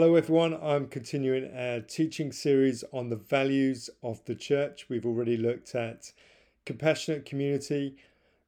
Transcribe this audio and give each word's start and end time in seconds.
Hello, 0.00 0.14
everyone. 0.14 0.58
I'm 0.62 0.86
continuing 0.86 1.54
our 1.54 1.80
teaching 1.80 2.32
series 2.32 2.82
on 2.90 3.10
the 3.10 3.16
values 3.16 3.90
of 4.02 4.24
the 4.24 4.34
church. 4.34 4.86
We've 4.88 5.04
already 5.04 5.36
looked 5.36 5.74
at 5.74 6.12
compassionate 6.64 7.26
community 7.26 7.96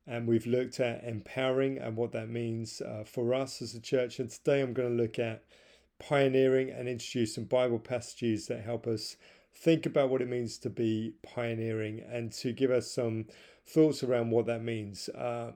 and 0.07 0.27
we've 0.27 0.47
looked 0.47 0.81
at 0.81 1.05
empowering 1.05 1.77
and 1.77 1.95
what 1.95 2.13
that 2.13 2.31
means 2.31 2.81
uh, 2.81 3.05
for 3.05 3.35
us 3.35 3.61
as 3.61 3.75
a 3.75 3.83
church. 3.83 4.19
And 4.19 4.31
today 4.31 4.63
I'm 4.63 4.73
going 4.73 4.97
to 4.97 5.03
look 5.03 5.19
at 5.19 5.45
pioneering 5.99 6.71
and 6.71 6.89
introduce 6.89 7.35
some 7.35 7.45
Bible 7.45 7.79
passages 7.79 8.47
that 8.47 8.65
help 8.65 8.87
us 8.87 9.19
think 9.55 9.85
about 9.85 10.09
what 10.09 10.23
it 10.23 10.31
means 10.31 10.57
to 10.57 10.71
be 10.71 11.13
pioneering 11.23 12.03
and 12.11 12.33
to 12.33 12.53
give 12.55 12.71
us 12.71 12.91
some 12.91 13.27
thoughts 13.67 14.03
around 14.03 14.31
what 14.31 14.47
that 14.47 14.65
means. 14.65 15.11
Uh, 15.11 15.53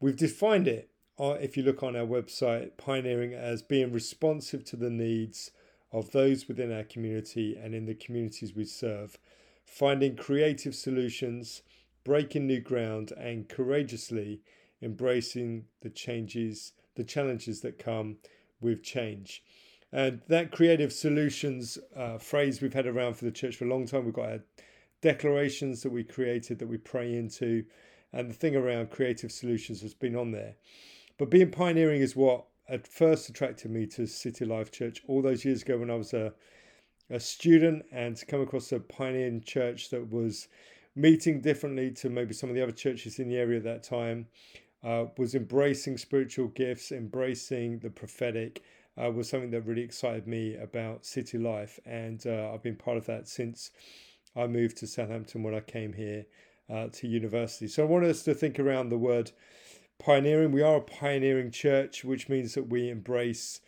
we've 0.00 0.16
defined 0.16 0.66
it 0.66 0.88
if 1.18 1.56
you 1.56 1.62
look 1.62 1.82
on 1.82 1.96
our 1.96 2.06
website, 2.06 2.76
pioneering 2.76 3.34
as 3.34 3.62
being 3.62 3.92
responsive 3.92 4.64
to 4.66 4.76
the 4.76 4.90
needs 4.90 5.50
of 5.92 6.12
those 6.12 6.46
within 6.46 6.72
our 6.72 6.84
community 6.84 7.56
and 7.56 7.74
in 7.74 7.86
the 7.86 7.94
communities 7.94 8.54
we 8.54 8.64
serve, 8.64 9.18
finding 9.64 10.16
creative 10.16 10.74
solutions, 10.74 11.62
breaking 12.04 12.46
new 12.46 12.60
ground, 12.60 13.12
and 13.18 13.48
courageously 13.48 14.40
embracing 14.80 15.64
the 15.82 15.90
changes, 15.90 16.72
the 16.94 17.04
challenges 17.04 17.60
that 17.62 17.78
come 17.78 18.16
with 18.60 18.82
change. 18.82 19.42
And 19.90 20.20
that 20.28 20.52
creative 20.52 20.92
solutions 20.92 21.78
uh, 21.96 22.18
phrase 22.18 22.60
we've 22.60 22.74
had 22.74 22.86
around 22.86 23.14
for 23.14 23.24
the 23.24 23.32
church 23.32 23.56
for 23.56 23.64
a 23.64 23.68
long 23.68 23.86
time. 23.86 24.04
We've 24.04 24.14
got 24.14 24.28
our 24.28 24.40
declarations 25.00 25.82
that 25.82 25.92
we 25.92 26.04
created 26.04 26.58
that 26.58 26.68
we 26.68 26.76
pray 26.76 27.16
into, 27.16 27.64
and 28.12 28.28
the 28.30 28.34
thing 28.34 28.54
around 28.54 28.90
creative 28.90 29.32
solutions 29.32 29.80
has 29.80 29.94
been 29.94 30.14
on 30.14 30.30
there. 30.30 30.54
But 31.18 31.30
being 31.30 31.50
pioneering 31.50 32.00
is 32.00 32.14
what 32.14 32.44
at 32.68 32.86
first 32.86 33.28
attracted 33.28 33.70
me 33.70 33.86
to 33.88 34.06
City 34.06 34.44
Life 34.44 34.70
Church 34.70 35.02
all 35.08 35.20
those 35.20 35.44
years 35.44 35.62
ago 35.62 35.78
when 35.78 35.90
I 35.90 35.96
was 35.96 36.14
a, 36.14 36.32
a 37.10 37.18
student 37.18 37.84
and 37.90 38.16
to 38.16 38.24
come 38.24 38.40
across 38.40 38.70
a 38.70 38.78
pioneering 38.78 39.42
church 39.42 39.90
that 39.90 40.10
was 40.10 40.46
meeting 40.94 41.40
differently 41.40 41.90
to 41.90 42.08
maybe 42.08 42.34
some 42.34 42.50
of 42.50 42.54
the 42.54 42.62
other 42.62 42.72
churches 42.72 43.18
in 43.18 43.28
the 43.28 43.36
area 43.36 43.58
at 43.58 43.64
that 43.64 43.82
time, 43.82 44.26
uh, 44.84 45.06
was 45.16 45.34
embracing 45.34 45.98
spiritual 45.98 46.48
gifts, 46.48 46.92
embracing 46.92 47.80
the 47.80 47.90
prophetic, 47.90 48.62
uh, 48.96 49.10
was 49.10 49.28
something 49.28 49.50
that 49.50 49.62
really 49.62 49.82
excited 49.82 50.26
me 50.26 50.54
about 50.56 51.04
City 51.04 51.38
Life. 51.38 51.80
And 51.84 52.24
uh, 52.26 52.52
I've 52.52 52.62
been 52.62 52.76
part 52.76 52.96
of 52.96 53.06
that 53.06 53.26
since 53.28 53.72
I 54.36 54.46
moved 54.46 54.76
to 54.78 54.86
Southampton 54.86 55.42
when 55.42 55.54
I 55.54 55.60
came 55.60 55.92
here 55.92 56.26
uh, 56.70 56.88
to 56.92 57.08
university. 57.08 57.66
So 57.66 57.82
I 57.82 57.86
want 57.86 58.04
us 58.04 58.22
to 58.24 58.34
think 58.34 58.60
around 58.60 58.90
the 58.90 58.98
word 58.98 59.32
pioneering. 59.98 60.52
We 60.52 60.62
are 60.62 60.76
a 60.76 60.80
pioneering 60.80 61.50
church, 61.50 62.04
which 62.04 62.28
means 62.28 62.54
that 62.54 62.68
we 62.68 62.88
embrace. 62.88 63.60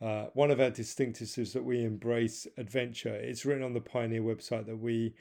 Uh, 0.00 0.26
one 0.34 0.50
of 0.50 0.60
our 0.60 0.70
distinctives 0.70 1.38
is 1.38 1.52
that 1.52 1.64
we 1.64 1.84
embrace 1.84 2.46
adventure. 2.56 3.14
It's 3.14 3.44
written 3.44 3.62
on 3.62 3.72
the 3.72 3.80
Pioneer 3.80 4.22
website 4.22 4.66
that 4.66 4.78
we, 4.78 5.14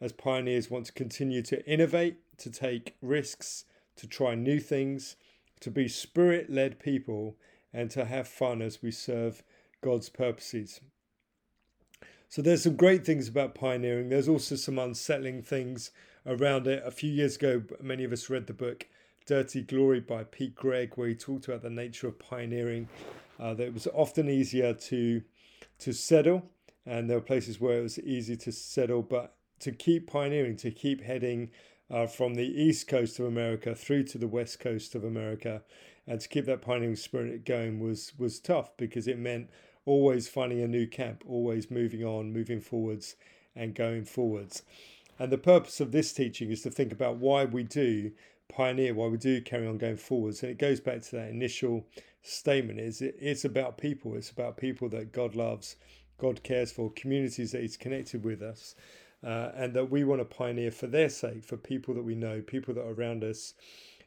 as 0.00 0.12
pioneers, 0.12 0.70
want 0.70 0.86
to 0.86 0.92
continue 0.92 1.42
to 1.42 1.64
innovate, 1.70 2.16
to 2.38 2.50
take 2.50 2.96
risks, 3.02 3.64
to 3.96 4.06
try 4.06 4.34
new 4.34 4.58
things, 4.58 5.16
to 5.60 5.70
be 5.70 5.86
spirit 5.86 6.50
led 6.50 6.78
people, 6.78 7.36
and 7.72 7.90
to 7.90 8.04
have 8.04 8.26
fun 8.26 8.62
as 8.62 8.82
we 8.82 8.90
serve 8.90 9.42
God's 9.82 10.08
purposes. 10.08 10.80
So 12.28 12.40
there's 12.40 12.62
some 12.62 12.76
great 12.76 13.04
things 13.04 13.28
about 13.28 13.54
pioneering. 13.54 14.08
There's 14.08 14.28
also 14.28 14.56
some 14.56 14.78
unsettling 14.78 15.42
things 15.42 15.90
around 16.26 16.66
it. 16.66 16.82
A 16.84 16.90
few 16.90 17.10
years 17.10 17.36
ago, 17.36 17.62
many 17.80 18.04
of 18.04 18.12
us 18.12 18.30
read 18.30 18.46
the 18.46 18.54
book 18.54 18.86
Dirty 19.26 19.62
Glory 19.62 20.00
by 20.00 20.24
Pete 20.24 20.54
Greig, 20.54 20.96
where 20.96 21.08
he 21.08 21.14
talked 21.14 21.46
about 21.46 21.62
the 21.62 21.70
nature 21.70 22.08
of 22.08 22.18
pioneering. 22.18 22.88
Uh, 23.38 23.54
that 23.54 23.66
it 23.66 23.74
was 23.74 23.86
often 23.88 24.28
easier 24.28 24.72
to 24.72 25.22
to 25.78 25.92
settle, 25.92 26.50
and 26.86 27.08
there 27.08 27.16
were 27.16 27.24
places 27.24 27.60
where 27.60 27.78
it 27.78 27.82
was 27.82 27.98
easy 27.98 28.36
to 28.36 28.52
settle, 28.52 29.02
but 29.02 29.34
to 29.60 29.72
keep 29.72 30.06
pioneering, 30.06 30.56
to 30.56 30.70
keep 30.70 31.02
heading 31.02 31.50
uh, 31.90 32.06
from 32.06 32.34
the 32.34 32.46
east 32.46 32.88
coast 32.88 33.18
of 33.18 33.26
America 33.26 33.74
through 33.74 34.04
to 34.04 34.18
the 34.18 34.28
west 34.28 34.60
coast 34.60 34.94
of 34.94 35.04
America, 35.04 35.62
and 36.06 36.20
to 36.20 36.28
keep 36.28 36.46
that 36.46 36.62
pioneering 36.62 36.96
spirit 36.96 37.44
going 37.44 37.80
was 37.80 38.12
was 38.18 38.38
tough 38.40 38.76
because 38.76 39.06
it 39.06 39.18
meant 39.18 39.48
always 39.84 40.28
finding 40.28 40.60
a 40.60 40.68
new 40.68 40.86
camp, 40.86 41.24
always 41.26 41.70
moving 41.70 42.04
on, 42.04 42.32
moving 42.32 42.60
forwards, 42.60 43.16
and 43.54 43.74
going 43.74 44.04
forwards. 44.04 44.62
And 45.18 45.30
the 45.30 45.38
purpose 45.38 45.80
of 45.80 45.92
this 45.92 46.12
teaching 46.12 46.50
is 46.50 46.62
to 46.62 46.70
think 46.70 46.92
about 46.92 47.16
why 47.16 47.44
we 47.44 47.62
do 47.62 48.12
pioneer 48.52 48.94
why 48.94 49.06
we 49.06 49.18
do 49.18 49.40
carry 49.40 49.66
on 49.66 49.78
going 49.78 49.96
forwards. 49.96 50.42
And 50.42 50.50
it 50.50 50.58
goes 50.58 50.80
back 50.80 51.02
to 51.02 51.16
that 51.16 51.30
initial 51.30 51.86
statement: 52.22 52.80
is 52.80 53.02
it, 53.02 53.16
it's 53.18 53.44
about 53.44 53.78
people. 53.78 54.14
It's 54.14 54.30
about 54.30 54.56
people 54.56 54.88
that 54.90 55.12
God 55.12 55.34
loves, 55.34 55.76
God 56.18 56.42
cares 56.42 56.72
for, 56.72 56.92
communities 56.92 57.52
that 57.52 57.62
He's 57.62 57.76
connected 57.76 58.24
with 58.24 58.42
us, 58.42 58.74
uh, 59.24 59.50
and 59.54 59.74
that 59.74 59.90
we 59.90 60.04
want 60.04 60.20
to 60.20 60.24
pioneer 60.24 60.70
for 60.70 60.86
their 60.86 61.08
sake, 61.08 61.44
for 61.44 61.56
people 61.56 61.94
that 61.94 62.04
we 62.04 62.14
know, 62.14 62.40
people 62.40 62.74
that 62.74 62.84
are 62.84 62.92
around 62.92 63.24
us, 63.24 63.54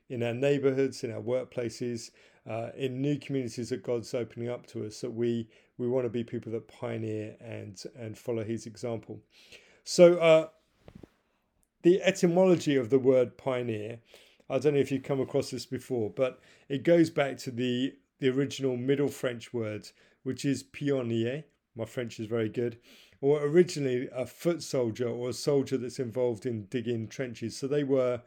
in 0.09 0.23
our 0.23 0.33
neighbourhoods, 0.33 1.03
in 1.03 1.11
our 1.11 1.21
workplaces, 1.21 2.11
uh, 2.49 2.69
in 2.77 3.01
new 3.01 3.17
communities 3.17 3.69
that 3.69 3.83
God's 3.83 4.13
opening 4.13 4.49
up 4.49 4.67
to 4.67 4.85
us. 4.85 5.01
That 5.01 5.11
we 5.11 5.49
we 5.77 5.87
want 5.87 6.05
to 6.05 6.09
be 6.09 6.23
people 6.23 6.51
that 6.53 6.67
pioneer 6.67 7.35
and 7.41 7.81
and 7.97 8.17
follow 8.17 8.43
His 8.43 8.65
example. 8.65 9.19
So. 9.83 10.17
Uh, 10.17 10.47
the 11.85 12.01
etymology 12.01 12.75
of 12.75 12.89
the 12.89 12.97
word 12.97 13.37
pioneer 13.37 13.99
I 14.49 14.59
don't 14.59 14.75
know 14.75 14.79
if 14.79 14.91
you've 14.91 15.03
come 15.03 15.19
across 15.19 15.49
this 15.49 15.65
before, 15.65 16.09
but 16.09 16.39
it 16.69 16.83
goes 16.83 17.09
back 17.09 17.37
to 17.39 17.51
the, 17.51 17.95
the 18.19 18.29
original 18.29 18.77
Middle 18.77 19.07
French 19.07 19.53
word, 19.53 19.89
which 20.23 20.45
is 20.45 20.63
pionnier. 20.63 21.43
My 21.75 21.85
French 21.85 22.19
is 22.19 22.27
very 22.27 22.49
good. 22.49 22.77
Or 23.21 23.43
originally 23.43 24.07
a 24.15 24.25
foot 24.25 24.61
soldier 24.61 25.07
or 25.07 25.29
a 25.29 25.33
soldier 25.33 25.77
that's 25.77 25.99
involved 25.99 26.45
in 26.45 26.65
digging 26.65 27.07
trenches. 27.07 27.57
So 27.57 27.67
they 27.67 27.83
were 27.83 28.21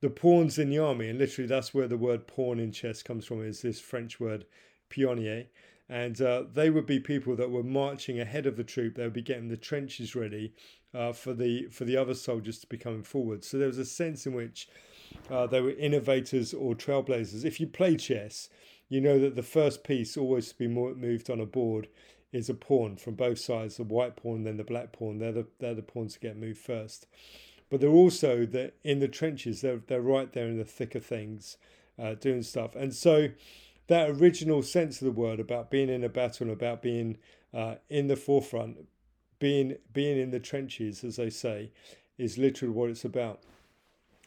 the 0.00 0.10
pawns 0.10 0.58
in 0.58 0.70
the 0.70 0.78
army, 0.78 1.08
and 1.08 1.18
literally 1.18 1.48
that's 1.48 1.72
where 1.72 1.88
the 1.88 1.96
word 1.96 2.26
pawn 2.26 2.58
in 2.58 2.72
chess 2.72 3.02
comes 3.02 3.24
from, 3.24 3.44
is 3.44 3.62
this 3.62 3.80
French 3.80 4.18
word 4.18 4.44
pionnier. 4.90 5.46
And 5.88 6.20
uh, 6.20 6.44
they 6.52 6.70
would 6.70 6.86
be 6.86 6.98
people 6.98 7.36
that 7.36 7.50
were 7.50 7.62
marching 7.62 8.18
ahead 8.18 8.46
of 8.46 8.56
the 8.56 8.64
troop. 8.64 8.96
They 8.96 9.04
would 9.04 9.12
be 9.12 9.22
getting 9.22 9.48
the 9.48 9.56
trenches 9.56 10.16
ready 10.16 10.54
uh, 10.94 11.12
for 11.12 11.34
the 11.34 11.66
for 11.68 11.84
the 11.84 11.96
other 11.96 12.14
soldiers 12.14 12.58
to 12.60 12.66
be 12.66 12.78
coming 12.78 13.02
forward. 13.02 13.44
So 13.44 13.58
there 13.58 13.66
was 13.66 13.78
a 13.78 13.84
sense 13.84 14.26
in 14.26 14.34
which 14.34 14.68
uh, 15.30 15.46
they 15.46 15.60
were 15.60 15.72
innovators 15.72 16.52
or 16.54 16.74
trailblazers. 16.74 17.44
If 17.44 17.60
you 17.60 17.66
play 17.66 17.96
chess, 17.96 18.48
you 18.88 19.00
know 19.00 19.18
that 19.18 19.34
the 19.34 19.42
first 19.42 19.84
piece 19.84 20.16
always 20.16 20.48
to 20.48 20.58
be 20.58 20.68
moved 20.68 21.30
on 21.30 21.40
a 21.40 21.46
board 21.46 21.88
is 22.32 22.50
a 22.50 22.54
pawn 22.54 22.96
from 22.96 23.14
both 23.14 23.38
sides, 23.38 23.76
the 23.76 23.84
white 23.84 24.16
pawn, 24.16 24.42
then 24.44 24.56
the 24.56 24.64
black 24.64 24.92
pawn. 24.92 25.18
They're 25.18 25.32
the, 25.32 25.46
they're 25.60 25.74
the 25.74 25.82
pawns 25.82 26.14
to 26.14 26.20
get 26.20 26.36
moved 26.36 26.58
first. 26.58 27.06
But 27.70 27.80
they're 27.80 27.90
also 27.90 28.44
the, 28.44 28.72
in 28.82 29.00
the 29.00 29.08
trenches, 29.08 29.60
they're, 29.60 29.80
they're 29.86 30.02
right 30.02 30.32
there 30.32 30.46
in 30.46 30.58
the 30.58 30.64
thick 30.64 30.94
of 30.94 31.04
things, 31.04 31.56
uh, 31.98 32.14
doing 32.14 32.42
stuff. 32.42 32.74
And 32.74 32.92
so 32.92 33.28
that 33.86 34.10
original 34.10 34.62
sense 34.62 35.00
of 35.00 35.06
the 35.06 35.12
word 35.12 35.40
about 35.40 35.70
being 35.70 35.88
in 35.88 36.04
a 36.04 36.08
battle 36.08 36.48
and 36.48 36.52
about 36.52 36.82
being 36.82 37.18
uh, 37.52 37.76
in 37.88 38.08
the 38.08 38.16
forefront, 38.16 38.78
being, 39.38 39.76
being 39.92 40.18
in 40.18 40.30
the 40.30 40.40
trenches, 40.40 41.04
as 41.04 41.16
they 41.16 41.30
say, 41.30 41.70
is 42.18 42.36
literally 42.36 42.74
what 42.74 42.90
it's 42.90 43.04
about. 43.04 43.40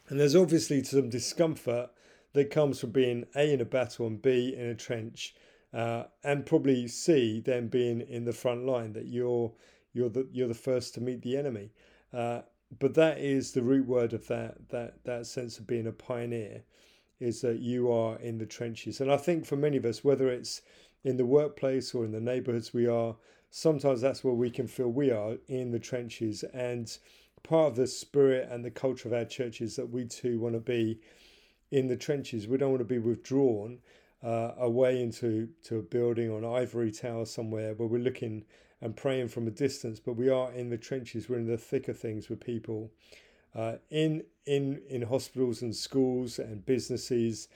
And 0.08 0.18
there's 0.18 0.36
obviously 0.36 0.82
some 0.84 1.10
discomfort 1.10 1.90
that 2.32 2.50
comes 2.50 2.80
from 2.80 2.90
being 2.90 3.26
A 3.36 3.52
in 3.52 3.60
a 3.60 3.64
battle 3.64 4.06
and 4.06 4.20
B 4.20 4.54
in 4.56 4.66
a 4.66 4.74
trench, 4.74 5.34
uh, 5.72 6.04
and 6.24 6.46
probably 6.46 6.88
C 6.88 7.40
then 7.40 7.68
being 7.68 8.00
in 8.00 8.24
the 8.24 8.32
front 8.32 8.64
line 8.64 8.92
that 8.94 9.06
you're 9.06 9.52
you're 9.92 10.08
the 10.08 10.26
you're 10.32 10.48
the 10.48 10.54
first 10.54 10.94
to 10.94 11.00
meet 11.00 11.22
the 11.22 11.36
enemy. 11.36 11.72
Uh, 12.12 12.40
but 12.78 12.94
that 12.94 13.18
is 13.18 13.52
the 13.52 13.62
root 13.62 13.86
word 13.86 14.12
of 14.12 14.26
that 14.28 14.68
that 14.70 15.04
that 15.04 15.26
sense 15.26 15.58
of 15.58 15.66
being 15.66 15.86
a 15.86 15.92
pioneer, 15.92 16.62
is 17.20 17.40
that 17.42 17.58
you 17.60 17.90
are 17.92 18.18
in 18.18 18.38
the 18.38 18.46
trenches. 18.46 19.00
And 19.00 19.12
I 19.12 19.16
think 19.16 19.44
for 19.44 19.56
many 19.56 19.76
of 19.76 19.84
us, 19.84 20.04
whether 20.04 20.28
it's 20.28 20.62
in 21.04 21.16
the 21.16 21.26
workplace 21.26 21.94
or 21.94 22.04
in 22.04 22.12
the 22.12 22.20
neighborhoods 22.20 22.72
we 22.72 22.86
are, 22.86 23.16
sometimes 23.50 24.00
that's 24.00 24.24
where 24.24 24.34
we 24.34 24.50
can 24.50 24.66
feel 24.66 24.88
we 24.88 25.10
are 25.10 25.36
in 25.48 25.70
the 25.70 25.78
trenches 25.78 26.44
and 26.54 26.98
part 27.42 27.68
of 27.68 27.76
the 27.76 27.86
spirit 27.86 28.48
and 28.50 28.64
the 28.64 28.70
culture 28.70 29.08
of 29.08 29.14
our 29.14 29.24
church 29.24 29.60
is 29.60 29.76
that 29.76 29.90
we 29.90 30.04
too 30.04 30.40
want 30.40 30.54
to 30.54 30.60
be 30.60 31.00
in 31.70 31.88
the 31.88 31.96
trenches. 31.96 32.48
We 32.48 32.58
don't 32.58 32.70
want 32.70 32.80
to 32.80 32.84
be 32.84 32.98
withdrawn 32.98 33.78
uh, 34.22 34.52
away 34.58 35.02
into 35.02 35.48
to 35.64 35.78
a 35.78 35.82
building 35.82 36.30
or 36.30 36.38
an 36.38 36.44
ivory 36.44 36.90
tower 36.90 37.26
somewhere 37.26 37.74
where 37.74 37.88
we're 37.88 37.98
looking 37.98 38.44
and 38.80 38.96
praying 38.96 39.28
from 39.28 39.46
a 39.46 39.50
distance, 39.50 40.00
but 40.00 40.14
we 40.14 40.28
are 40.28 40.52
in 40.52 40.70
the 40.70 40.78
trenches. 40.78 41.28
We're 41.28 41.38
in 41.38 41.46
the 41.46 41.58
thick 41.58 41.88
of 41.88 41.98
things 41.98 42.28
with 42.28 42.40
people 42.40 42.92
uh, 43.54 43.76
in 43.90 44.22
in 44.46 44.80
in 44.88 45.02
hospitals 45.02 45.62
and 45.62 45.74
schools 45.74 46.38
and 46.38 46.64
businesses. 46.64 47.48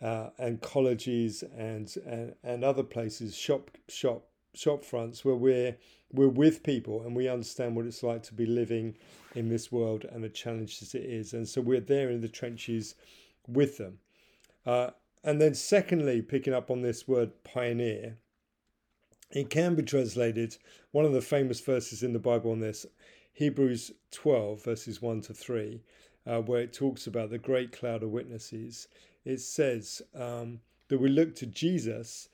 Uh, 0.00 0.30
and 0.38 0.60
colleges 0.60 1.42
and, 1.56 1.92
and 2.06 2.32
and 2.44 2.62
other 2.62 2.84
places, 2.84 3.36
shop 3.36 3.72
shop 3.88 4.28
shop 4.58 4.84
fronts 4.84 5.24
where 5.24 5.34
we're 5.36 5.76
we're 6.12 6.28
with 6.28 6.62
people 6.62 7.02
and 7.02 7.16
we 7.16 7.28
understand 7.28 7.76
what 7.76 7.86
it's 7.86 8.02
like 8.02 8.22
to 8.24 8.34
be 8.34 8.46
living 8.46 8.96
in 9.34 9.48
this 9.48 9.70
world 9.72 10.04
and 10.10 10.24
the 10.24 10.28
challenges 10.28 10.94
it 10.94 11.04
is. 11.04 11.34
And 11.34 11.48
so 11.48 11.60
we're 11.60 11.80
there 11.80 12.10
in 12.10 12.22
the 12.22 12.28
trenches 12.28 12.94
with 13.46 13.78
them. 13.78 13.98
Uh, 14.66 14.90
and 15.24 15.40
then, 15.40 15.54
secondly, 15.54 16.22
picking 16.22 16.54
up 16.54 16.70
on 16.70 16.82
this 16.82 17.08
word 17.08 17.32
pioneer, 17.44 18.16
It 19.30 19.50
can 19.50 19.74
be 19.74 19.82
translated, 19.82 20.56
one 20.92 21.04
of 21.04 21.12
the 21.12 21.20
famous 21.20 21.60
verses 21.60 22.02
in 22.02 22.14
the 22.14 22.18
Bible 22.18 22.50
on 22.50 22.60
this, 22.60 22.86
Hebrews 23.34 23.92
12, 24.10 24.64
verses 24.64 25.02
1 25.02 25.20
to 25.22 25.34
3, 25.34 25.82
uh, 26.26 26.40
where 26.42 26.62
it 26.62 26.72
talks 26.72 27.06
about 27.06 27.30
the 27.30 27.38
great 27.38 27.72
cloud 27.72 28.02
of 28.02 28.10
witnesses. 28.10 28.88
It 29.24 29.40
says 29.40 30.00
um, 30.14 30.60
that 30.88 30.98
we 31.00 31.10
look 31.10 31.34
to 31.36 31.46
Jesus, 31.46 32.30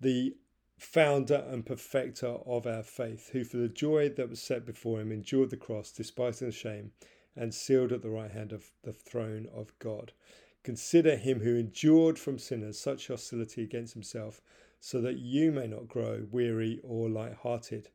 the 0.00 0.34
founder 0.82 1.44
and 1.48 1.64
perfecter 1.64 2.38
of 2.44 2.66
our 2.66 2.82
faith, 2.82 3.30
who 3.30 3.44
for 3.44 3.56
the 3.56 3.68
joy 3.68 4.08
that 4.10 4.28
was 4.28 4.42
set 4.42 4.66
before 4.66 5.00
him 5.00 5.12
endured 5.12 5.50
the 5.50 5.56
cross, 5.56 5.92
despising 5.92 6.48
the 6.48 6.52
shame, 6.52 6.90
and 7.36 7.54
sealed 7.54 7.92
at 7.92 8.02
the 8.02 8.10
right 8.10 8.32
hand 8.32 8.52
of 8.52 8.72
the 8.82 8.92
throne 8.92 9.48
of 9.54 9.72
God. 9.78 10.12
Consider 10.64 11.16
him 11.16 11.40
who 11.40 11.56
endured 11.56 12.18
from 12.18 12.38
sinners 12.38 12.78
such 12.78 13.08
hostility 13.08 13.62
against 13.62 13.94
himself, 13.94 14.40
so 14.80 15.00
that 15.00 15.18
you 15.18 15.52
may 15.52 15.66
not 15.66 15.88
grow 15.88 16.26
weary 16.30 16.80
or 16.82 17.08
light-hearted. 17.08 17.88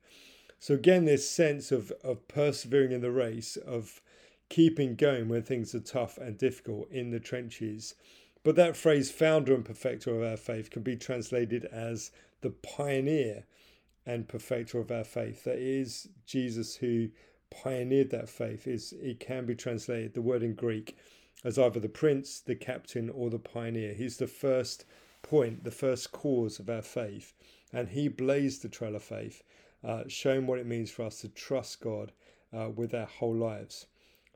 So 0.59 0.73
again, 0.73 1.05
this 1.05 1.29
sense 1.29 1.71
of, 1.71 1.91
of 2.03 2.27
persevering 2.27 2.91
in 2.91 3.01
the 3.01 3.11
race, 3.11 3.57
of 3.57 4.01
keeping 4.49 4.95
going 4.95 5.27
when 5.27 5.43
things 5.43 5.75
are 5.75 5.81
tough 5.81 6.17
and 6.17 6.37
difficult 6.37 6.89
in 6.89 7.11
the 7.11 7.19
trenches. 7.19 7.95
But 8.43 8.55
that 8.55 8.77
phrase, 8.77 9.11
founder 9.11 9.53
and 9.53 9.65
perfecter 9.65 10.15
of 10.15 10.23
our 10.23 10.37
faith, 10.37 10.69
can 10.69 10.81
be 10.81 10.95
translated 10.95 11.65
as 11.65 12.11
the 12.41 12.51
pioneer 12.51 13.45
and 14.05 14.27
perfecter 14.27 14.79
of 14.79 14.91
our 14.91 15.03
faith. 15.03 15.43
That 15.43 15.57
is 15.57 16.09
Jesus 16.25 16.75
who 16.77 17.09
pioneered 17.49 18.09
that 18.11 18.29
faith. 18.29 18.67
Is 18.67 18.93
it 19.01 19.19
can 19.19 19.45
be 19.45 19.55
translated 19.55 20.13
the 20.13 20.21
word 20.21 20.43
in 20.43 20.53
Greek 20.53 20.97
as 21.43 21.59
either 21.59 21.79
the 21.79 21.89
prince, 21.89 22.39
the 22.39 22.55
captain, 22.55 23.09
or 23.09 23.29
the 23.29 23.39
pioneer. 23.39 23.93
He's 23.93 24.17
the 24.17 24.27
first 24.27 24.85
point, 25.21 25.63
the 25.63 25.71
first 25.71 26.11
cause 26.11 26.59
of 26.59 26.69
our 26.69 26.81
faith, 26.81 27.33
and 27.71 27.89
he 27.89 28.07
blazed 28.07 28.61
the 28.61 28.69
trail 28.69 28.95
of 28.95 29.03
faith, 29.03 29.43
uh, 29.83 30.03
showing 30.07 30.47
what 30.47 30.59
it 30.59 30.65
means 30.65 30.89
for 30.89 31.03
us 31.03 31.21
to 31.21 31.29
trust 31.29 31.81
God 31.81 32.11
uh, 32.57 32.69
with 32.69 32.93
our 32.93 33.05
whole 33.05 33.35
lives. 33.35 33.87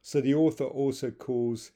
So 0.01 0.21
the 0.21 0.35
author 0.35 0.65
also 0.65 1.11
calls 1.11 1.71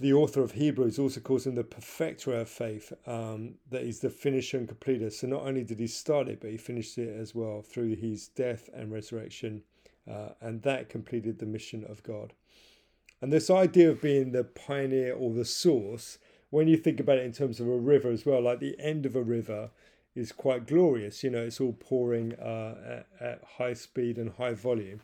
the 0.00 0.12
author 0.12 0.42
of 0.42 0.52
Hebrews 0.52 0.98
also 0.98 1.20
calls 1.20 1.46
him 1.46 1.54
the 1.54 1.64
perfecter 1.64 2.34
of 2.34 2.48
faith, 2.48 2.92
um, 3.06 3.54
that 3.70 3.84
he's 3.84 4.00
the 4.00 4.10
finisher 4.10 4.58
and 4.58 4.68
completer. 4.68 5.10
So 5.10 5.26
not 5.26 5.42
only 5.42 5.64
did 5.64 5.78
he 5.78 5.86
start 5.86 6.28
it, 6.28 6.40
but 6.40 6.50
he 6.50 6.56
finished 6.56 6.98
it 6.98 7.16
as 7.16 7.34
well 7.34 7.62
through 7.62 7.96
his 7.96 8.28
death 8.28 8.68
and 8.74 8.92
resurrection, 8.92 9.62
uh, 10.10 10.30
and 10.40 10.62
that 10.62 10.88
completed 10.88 11.38
the 11.38 11.46
mission 11.46 11.84
of 11.88 12.02
God. 12.02 12.32
And 13.20 13.32
this 13.32 13.48
idea 13.50 13.90
of 13.90 14.02
being 14.02 14.32
the 14.32 14.44
pioneer 14.44 15.14
or 15.14 15.32
the 15.32 15.44
source, 15.44 16.18
when 16.50 16.68
you 16.68 16.76
think 16.76 17.00
about 17.00 17.18
it 17.18 17.24
in 17.24 17.32
terms 17.32 17.60
of 17.60 17.68
a 17.68 17.76
river 17.76 18.10
as 18.10 18.26
well, 18.26 18.42
like 18.42 18.60
the 18.60 18.78
end 18.78 19.06
of 19.06 19.16
a 19.16 19.22
river 19.22 19.70
is 20.14 20.32
quite 20.32 20.66
glorious. 20.66 21.22
You 21.22 21.30
know, 21.30 21.44
it's 21.44 21.60
all 21.60 21.72
pouring 21.72 22.34
uh, 22.34 23.04
at, 23.20 23.26
at 23.26 23.44
high 23.58 23.74
speed 23.74 24.18
and 24.18 24.32
high 24.32 24.54
volume. 24.54 25.00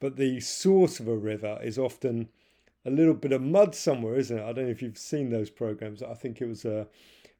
But 0.00 0.16
the 0.16 0.40
source 0.40 0.98
of 0.98 1.06
a 1.06 1.16
river 1.16 1.60
is 1.62 1.78
often 1.78 2.28
a 2.84 2.90
little 2.90 3.14
bit 3.14 3.32
of 3.32 3.42
mud 3.42 3.74
somewhere, 3.74 4.16
isn't 4.16 4.38
it? 4.38 4.42
I 4.42 4.52
don't 4.52 4.64
know 4.64 4.70
if 4.70 4.82
you've 4.82 4.98
seen 4.98 5.30
those 5.30 5.50
programs. 5.50 6.02
I 6.02 6.14
think 6.14 6.40
it 6.40 6.48
was 6.48 6.64
a, 6.64 6.88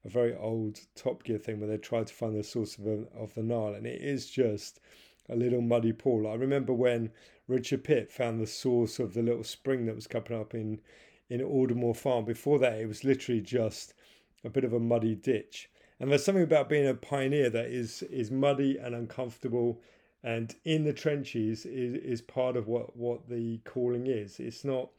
a 0.05 0.09
very 0.09 0.35
old 0.35 0.81
Top 0.94 1.25
Gear 1.25 1.39
thing 1.39 1.61
where 1.61 1.69
they 1.69 1.79
tried 1.79 2.06
to 2.09 2.15
find 2.15 2.37
the 2.37 2.44
source 2.44 2.79
of, 2.79 2.87
a, 2.87 3.05
of 3.17 3.35
the 3.35 3.43
Nile, 3.43 3.75
and 3.75 3.87
it 3.87 4.00
is 4.00 4.31
just 4.31 4.81
a 5.29 5.37
little 5.37 5.61
muddy 5.61 5.93
pool. 5.93 6.27
I 6.27 6.35
remember 6.35 6.73
when 6.73 7.11
Richard 7.49 7.85
Pitt 7.85 8.11
found 8.11 8.41
the 8.41 8.47
source 8.47 8.99
of 8.99 9.15
the 9.15 9.23
little 9.23 9.44
spring 9.44 9.87
that 9.87 9.94
was 9.94 10.06
coming 10.06 10.39
up 10.39 10.55
in 10.55 10.81
in 11.29 11.41
Aldermore 11.41 11.94
Farm. 11.94 12.25
Before 12.27 12.59
that, 12.59 12.79
it 12.79 12.87
was 12.87 13.05
literally 13.05 13.41
just 13.41 13.94
a 14.44 14.50
bit 14.50 14.65
of 14.65 14.73
a 14.73 14.81
muddy 14.81 15.15
ditch. 15.15 15.71
And 15.99 16.11
there's 16.11 16.25
something 16.25 16.43
about 16.43 16.69
being 16.69 16.87
a 16.87 16.94
pioneer 16.94 17.49
that 17.50 17.67
is 17.67 18.03
is 18.05 18.31
muddy 18.31 18.77
and 18.77 18.94
uncomfortable, 18.94 19.81
and 20.23 20.55
in 20.65 20.85
the 20.85 20.93
trenches 20.93 21.65
is 21.65 21.94
is 21.94 22.21
part 22.21 22.56
of 22.56 22.67
what 22.69 22.97
what 22.97 23.29
the 23.29 23.59
calling 23.65 24.06
is. 24.06 24.41
It's 24.41 24.65
not 24.65 24.91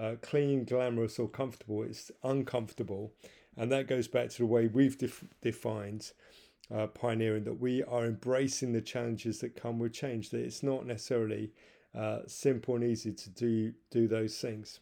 uh, 0.00 0.14
clean, 0.22 0.64
glamorous, 0.64 1.18
or 1.18 1.28
comfortable. 1.28 1.82
It's 1.82 2.10
uncomfortable, 2.22 3.12
and 3.56 3.70
that 3.72 3.88
goes 3.88 4.08
back 4.08 4.30
to 4.30 4.38
the 4.38 4.46
way 4.46 4.66
we've 4.66 4.98
def- 4.98 5.24
defined 5.40 6.12
uh, 6.74 6.86
pioneering 6.88 7.44
that 7.44 7.60
we 7.60 7.82
are 7.84 8.06
embracing 8.06 8.72
the 8.72 8.80
challenges 8.80 9.40
that 9.40 9.60
come 9.60 9.78
with 9.78 9.92
change. 9.92 10.30
That 10.30 10.44
it's 10.44 10.62
not 10.62 10.86
necessarily 10.86 11.52
uh, 11.94 12.20
simple 12.26 12.74
and 12.74 12.84
easy 12.84 13.12
to 13.12 13.30
do 13.30 13.72
do 13.90 14.08
those 14.08 14.38
things. 14.38 14.80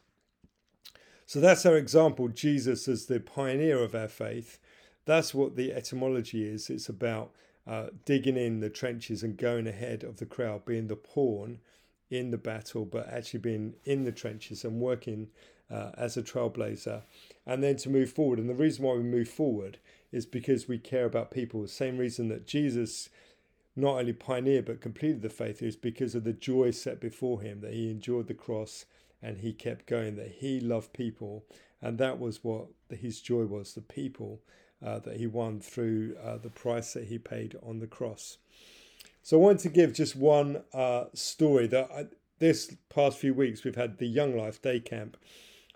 So 1.26 1.40
that's 1.40 1.66
our 1.66 1.76
example. 1.76 2.28
Jesus 2.28 2.88
as 2.88 3.06
the 3.06 3.20
pioneer 3.20 3.82
of 3.82 3.94
our 3.94 4.08
faith. 4.08 4.58
That's 5.04 5.34
what 5.34 5.56
the 5.56 5.72
etymology 5.72 6.44
is. 6.44 6.70
It's 6.70 6.88
about 6.88 7.32
uh, 7.66 7.86
digging 8.04 8.36
in 8.36 8.60
the 8.60 8.70
trenches 8.70 9.22
and 9.22 9.36
going 9.36 9.66
ahead 9.66 10.04
of 10.04 10.18
the 10.18 10.26
crowd, 10.26 10.64
being 10.64 10.88
the 10.88 10.96
pawn 10.96 11.58
in 12.12 12.30
the 12.30 12.38
battle, 12.38 12.84
but 12.84 13.08
actually 13.08 13.40
being 13.40 13.74
in 13.84 14.04
the 14.04 14.12
trenches 14.12 14.64
and 14.64 14.80
working 14.80 15.28
uh, 15.70 15.90
as 15.96 16.18
a 16.18 16.22
trailblazer, 16.22 17.02
and 17.46 17.62
then 17.62 17.76
to 17.76 17.88
move 17.88 18.12
forward. 18.12 18.38
And 18.38 18.50
the 18.50 18.54
reason 18.54 18.84
why 18.84 18.94
we 18.94 19.02
move 19.02 19.28
forward 19.28 19.78
is 20.12 20.26
because 20.26 20.68
we 20.68 20.76
care 20.76 21.06
about 21.06 21.30
people. 21.30 21.62
The 21.62 21.68
same 21.68 21.96
reason 21.96 22.28
that 22.28 22.46
Jesus 22.46 23.08
not 23.74 23.98
only 23.98 24.12
pioneered 24.12 24.66
but 24.66 24.82
completed 24.82 25.22
the 25.22 25.30
faith 25.30 25.62
is 25.62 25.76
because 25.76 26.14
of 26.14 26.24
the 26.24 26.34
joy 26.34 26.70
set 26.70 27.00
before 27.00 27.40
him, 27.40 27.62
that 27.62 27.72
he 27.72 27.90
endured 27.90 28.28
the 28.28 28.34
cross 28.34 28.84
and 29.22 29.38
he 29.38 29.54
kept 29.54 29.86
going, 29.86 30.16
that 30.16 30.32
he 30.38 30.60
loved 30.60 30.92
people. 30.92 31.44
And 31.80 31.96
that 31.96 32.20
was 32.20 32.44
what 32.44 32.66
his 32.90 33.22
joy 33.22 33.44
was 33.44 33.72
the 33.72 33.80
people 33.80 34.40
uh, 34.84 34.98
that 34.98 35.16
he 35.16 35.26
won 35.26 35.60
through 35.60 36.16
uh, 36.22 36.36
the 36.36 36.50
price 36.50 36.92
that 36.92 37.04
he 37.04 37.18
paid 37.18 37.56
on 37.62 37.78
the 37.78 37.86
cross. 37.86 38.36
So 39.24 39.36
I 39.36 39.40
wanted 39.40 39.60
to 39.60 39.68
give 39.68 39.92
just 39.92 40.16
one 40.16 40.64
uh, 40.74 41.04
story 41.14 41.68
that 41.68 41.88
I, 41.92 42.06
this 42.40 42.74
past 42.88 43.18
few 43.18 43.32
weeks 43.32 43.62
we've 43.62 43.76
had 43.76 43.98
the 43.98 44.06
Young 44.06 44.36
Life 44.36 44.60
Day 44.60 44.80
Camp 44.80 45.16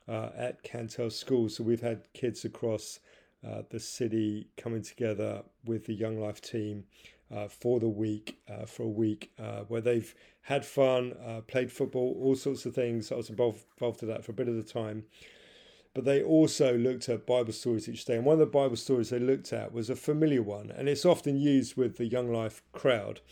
uh, 0.09 0.31
at 0.37 0.65
Cantell 0.65 1.11
School. 1.11 1.49
So 1.49 1.63
we've 1.63 1.81
had 1.81 2.13
kids 2.13 2.45
across 2.45 2.99
uh, 3.47 3.63
the 3.71 3.79
city 3.79 4.49
coming 4.57 4.83
together 4.83 5.45
with 5.65 5.87
the 5.87 5.95
Young 5.95 6.21
Life 6.21 6.41
team 6.41 6.87
uh, 7.33 7.47
for 7.47 7.79
the 7.79 7.89
week, 7.89 8.41
uh, 8.51 8.67
for 8.67 8.83
a 8.83 8.89
week, 8.89 9.31
uh, 9.39 9.61
where 9.69 9.81
they've 9.81 10.13
had 10.43 10.67
fun, 10.67 11.15
played 11.47 11.71
football, 11.71 12.17
all 12.21 12.35
sorts 12.35 12.67
of 12.67 12.75
things. 12.75 13.13
I 13.13 13.15
was 13.15 13.31
involved, 13.31 13.65
involved 13.77 14.03
in 14.03 14.09
that 14.09 14.25
for 14.25 14.33
a 14.33 14.35
bit 14.35 14.49
of 14.49 14.57
the 14.57 14.63
time. 14.65 15.05
But 15.97 16.05
they 16.05 16.23
also 16.23 16.77
looked 16.77 17.09
at 17.09 17.25
Bible 17.25 17.55
stories 17.55 17.89
each 17.89 18.05
day. 18.05 18.17
And 18.17 18.27
one 18.27 18.35
of 18.35 18.41
the 18.41 18.45
Bible 18.45 18.77
stories 18.77 19.09
they 19.09 19.19
looked 19.19 19.51
at 19.51 19.73
was 19.73 19.89
a 19.89 19.97
familiar 19.97 20.43
one, 20.43 20.71
and 20.71 20.91
it's 20.91 21.07
often 21.07 21.39
used 21.39 21.75
with 21.79 21.97
the 21.97 22.05
Young 22.05 22.31
Life 22.31 22.63
crowd. 22.73 23.23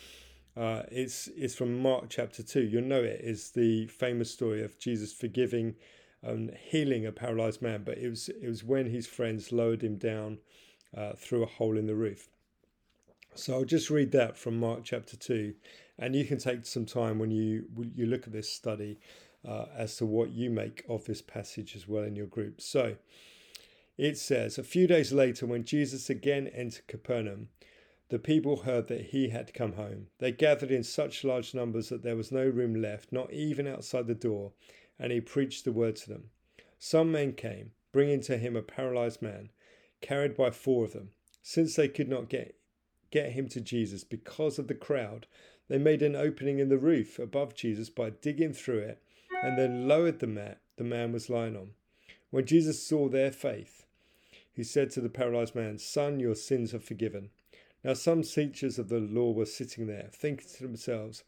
Uh, 0.56 0.84
it's, 0.90 1.28
it's 1.36 1.54
from 1.54 1.78
Mark 1.78 2.06
chapter 2.08 2.42
2. 2.42 2.62
You'll 2.62 2.84
know 2.84 3.02
it 3.02 3.20
is 3.22 3.50
the 3.50 3.86
famous 3.88 4.30
story 4.30 4.64
of 4.64 4.78
Jesus 4.78 5.12
forgiving 5.12 5.74
and 6.22 6.56
healing 6.70 7.04
a 7.04 7.12
paralyzed 7.12 7.60
man, 7.60 7.82
but 7.84 7.98
it 7.98 8.08
was, 8.08 8.30
it 8.30 8.48
was 8.48 8.64
when 8.64 8.86
his 8.86 9.06
friends 9.06 9.52
lowered 9.52 9.82
him 9.82 9.96
down 9.96 10.38
uh, 10.96 11.12
through 11.18 11.42
a 11.42 11.46
hole 11.46 11.76
in 11.76 11.86
the 11.86 11.94
roof. 11.94 12.30
So 13.34 13.52
I'll 13.52 13.64
just 13.66 13.90
read 13.90 14.10
that 14.12 14.38
from 14.38 14.58
Mark 14.58 14.84
chapter 14.84 15.18
2, 15.18 15.52
and 15.98 16.16
you 16.16 16.24
can 16.24 16.38
take 16.38 16.64
some 16.64 16.86
time 16.86 17.18
when 17.18 17.30
you 17.30 17.66
you 17.94 18.06
look 18.06 18.26
at 18.26 18.32
this 18.32 18.48
study 18.48 19.00
uh, 19.46 19.66
as 19.76 19.96
to 19.96 20.06
what 20.06 20.30
you 20.30 20.50
make 20.50 20.84
of 20.88 21.04
this 21.04 21.22
passage 21.22 21.76
as 21.76 21.88
well 21.88 22.04
in 22.04 22.16
your 22.16 22.26
group. 22.26 22.60
So 22.60 22.96
it 23.96 24.18
says, 24.18 24.58
A 24.58 24.64
few 24.64 24.86
days 24.86 25.12
later, 25.12 25.46
when 25.46 25.64
Jesus 25.64 26.10
again 26.10 26.48
entered 26.48 26.86
Capernaum, 26.86 27.48
the 28.08 28.18
people 28.18 28.62
heard 28.62 28.88
that 28.88 29.06
he 29.06 29.30
had 29.30 29.54
come 29.54 29.74
home. 29.74 30.08
They 30.18 30.32
gathered 30.32 30.70
in 30.70 30.84
such 30.84 31.24
large 31.24 31.54
numbers 31.54 31.88
that 31.88 32.02
there 32.02 32.16
was 32.16 32.30
no 32.30 32.46
room 32.46 32.74
left, 32.74 33.12
not 33.12 33.32
even 33.32 33.66
outside 33.66 34.06
the 34.06 34.14
door, 34.14 34.52
and 34.98 35.10
he 35.12 35.20
preached 35.20 35.64
the 35.64 35.72
word 35.72 35.96
to 35.96 36.08
them. 36.08 36.30
Some 36.78 37.10
men 37.12 37.32
came, 37.32 37.72
bringing 37.92 38.20
to 38.22 38.36
him 38.36 38.56
a 38.56 38.62
paralyzed 38.62 39.22
man, 39.22 39.50
carried 40.00 40.36
by 40.36 40.50
four 40.50 40.84
of 40.84 40.92
them. 40.92 41.10
Since 41.42 41.76
they 41.76 41.88
could 41.88 42.08
not 42.08 42.28
get 42.28 42.56
get 43.14 43.30
him 43.30 43.48
to 43.48 43.60
Jesus 43.60 44.02
because 44.02 44.58
of 44.58 44.66
the 44.66 44.74
crowd. 44.74 45.28
They 45.68 45.78
made 45.78 46.02
an 46.02 46.16
opening 46.16 46.58
in 46.58 46.68
the 46.68 46.78
roof 46.78 47.20
above 47.20 47.54
Jesus 47.54 47.88
by 47.88 48.10
digging 48.10 48.52
through 48.52 48.80
it 48.80 49.00
and 49.44 49.58
then 49.58 49.86
lowered 49.86 50.20
the 50.20 50.26
mat 50.26 50.58
the 50.78 50.84
man 50.84 51.12
was 51.12 51.28
lying 51.28 51.54
on. 51.54 51.72
When 52.30 52.46
Jesus 52.46 52.82
saw 52.82 53.08
their 53.10 53.30
faith, 53.30 53.84
he 54.50 54.64
said 54.64 54.90
to 54.92 55.02
the 55.02 55.10
paralyzed 55.10 55.54
man, 55.54 55.78
Son, 55.78 56.18
your 56.18 56.34
sins 56.34 56.72
are 56.72 56.80
forgiven. 56.80 57.28
Now, 57.84 57.92
some 57.92 58.22
teachers 58.22 58.78
of 58.78 58.88
the 58.88 59.00
law 59.00 59.32
were 59.32 59.44
sitting 59.44 59.86
there, 59.86 60.08
thinking 60.10 60.48
to 60.56 60.62
themselves, 60.62 61.24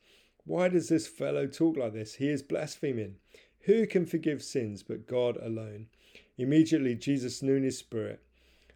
Why 0.46 0.68
does 0.68 0.88
this 0.88 1.06
fellow 1.06 1.46
talk 1.46 1.76
like 1.76 1.92
this? 1.92 2.14
He 2.14 2.30
is 2.30 2.42
blaspheming. 2.42 3.16
Who 3.66 3.86
can 3.86 4.06
forgive 4.06 4.42
sins 4.42 4.82
but 4.82 5.06
God 5.06 5.36
alone? 5.36 5.88
Immediately, 6.38 6.94
Jesus 6.94 7.42
knew 7.42 7.56
in 7.56 7.64
his 7.64 7.76
spirit 7.76 8.22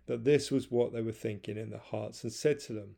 that 0.04 0.24
this 0.24 0.50
was 0.50 0.70
what 0.70 0.92
they 0.92 1.00
were 1.00 1.12
thinking 1.12 1.56
in 1.56 1.70
their 1.70 1.78
hearts 1.78 2.24
and 2.24 2.32
said 2.32 2.60
to 2.60 2.74
them, 2.74 2.96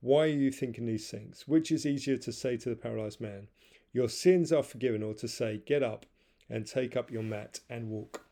Why 0.00 0.20
are 0.20 0.26
you 0.28 0.50
thinking 0.50 0.86
these 0.86 1.10
things? 1.10 1.44
Which 1.46 1.70
is 1.70 1.84
easier 1.84 2.16
to 2.16 2.32
say 2.32 2.56
to 2.56 2.70
the 2.70 2.76
paralyzed 2.76 3.20
man, 3.20 3.48
Your 3.92 4.08
sins 4.08 4.52
are 4.52 4.62
forgiven, 4.62 5.02
or 5.02 5.14
to 5.14 5.28
say, 5.28 5.62
Get 5.64 5.82
up 5.82 6.06
and 6.48 6.66
take 6.66 6.96
up 6.96 7.10
your 7.10 7.22
mat 7.22 7.60
and 7.68 7.90
walk? 7.90 8.24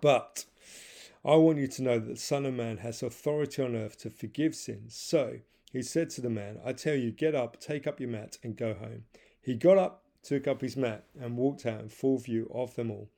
But 0.00 0.46
I 1.24 1.36
want 1.36 1.58
you 1.58 1.68
to 1.68 1.82
know 1.82 1.98
that 1.98 2.08
the 2.08 2.16
Son 2.16 2.46
of 2.46 2.54
Man 2.54 2.78
has 2.78 3.02
authority 3.02 3.62
on 3.62 3.76
earth 3.76 3.98
to 3.98 4.10
forgive 4.10 4.54
sins. 4.54 4.94
So 4.94 5.40
he 5.72 5.82
said 5.82 6.10
to 6.10 6.20
the 6.20 6.30
man, 6.30 6.58
I 6.64 6.72
tell 6.72 6.94
you, 6.94 7.10
get 7.10 7.34
up, 7.34 7.60
take 7.60 7.86
up 7.86 8.00
your 8.00 8.08
mat, 8.08 8.38
and 8.42 8.56
go 8.56 8.74
home. 8.74 9.04
He 9.40 9.54
got 9.54 9.78
up, 9.78 10.04
took 10.22 10.48
up 10.48 10.62
his 10.62 10.76
mat, 10.76 11.04
and 11.20 11.36
walked 11.36 11.66
out 11.66 11.80
in 11.80 11.88
full 11.88 12.18
view 12.18 12.50
of 12.54 12.74
them 12.74 12.90
all. 12.90 13.08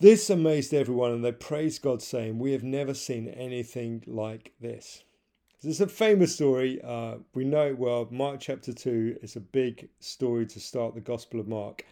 This 0.00 0.30
amazed 0.30 0.72
everyone, 0.72 1.10
and 1.10 1.24
they 1.24 1.32
praised 1.32 1.82
God, 1.82 2.02
saying, 2.02 2.38
We 2.38 2.52
have 2.52 2.62
never 2.62 2.94
seen 2.94 3.28
anything 3.28 4.04
like 4.06 4.52
this. 4.60 5.02
Is 5.64 5.80
a 5.80 5.88
famous 5.88 6.36
story. 6.36 6.80
Uh, 6.84 7.16
we 7.34 7.44
know 7.44 7.66
it 7.66 7.78
well. 7.78 8.06
Mark 8.12 8.38
chapter 8.38 8.72
2 8.72 9.18
is 9.22 9.34
a 9.34 9.40
big 9.40 9.88
story 9.98 10.46
to 10.46 10.60
start 10.60 10.94
the 10.94 11.00
Gospel 11.00 11.40
of 11.40 11.48
Mark. 11.48 11.84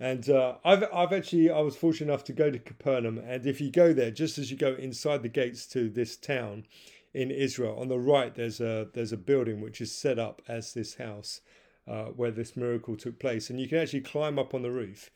And 0.00 0.30
uh, 0.30 0.54
I've, 0.64 0.84
I've 0.94 1.12
actually, 1.12 1.50
I 1.50 1.60
was 1.60 1.76
fortunate 1.76 2.10
enough 2.10 2.24
to 2.24 2.32
go 2.32 2.50
to 2.50 2.58
Capernaum. 2.58 3.18
And 3.18 3.44
if 3.44 3.60
you 3.60 3.70
go 3.70 3.92
there, 3.92 4.10
just 4.10 4.38
as 4.38 4.50
you 4.50 4.56
go 4.56 4.72
inside 4.72 5.22
the 5.22 5.28
gates 5.28 5.66
to 5.68 5.90
this 5.90 6.16
town 6.16 6.64
in 7.12 7.30
Israel, 7.30 7.78
on 7.78 7.88
the 7.88 7.98
right, 7.98 8.34
there's 8.34 8.62
a, 8.62 8.88
there's 8.94 9.12
a 9.12 9.18
building 9.18 9.60
which 9.60 9.82
is 9.82 9.94
set 9.94 10.18
up 10.18 10.40
as 10.48 10.72
this 10.72 10.94
house 10.94 11.42
uh, 11.86 12.06
where 12.06 12.30
this 12.30 12.56
miracle 12.56 12.96
took 12.96 13.18
place. 13.18 13.50
And 13.50 13.60
you 13.60 13.68
can 13.68 13.76
actually 13.76 14.00
climb 14.00 14.38
up 14.38 14.54
on 14.54 14.62
the 14.62 14.70
roof 14.70 15.10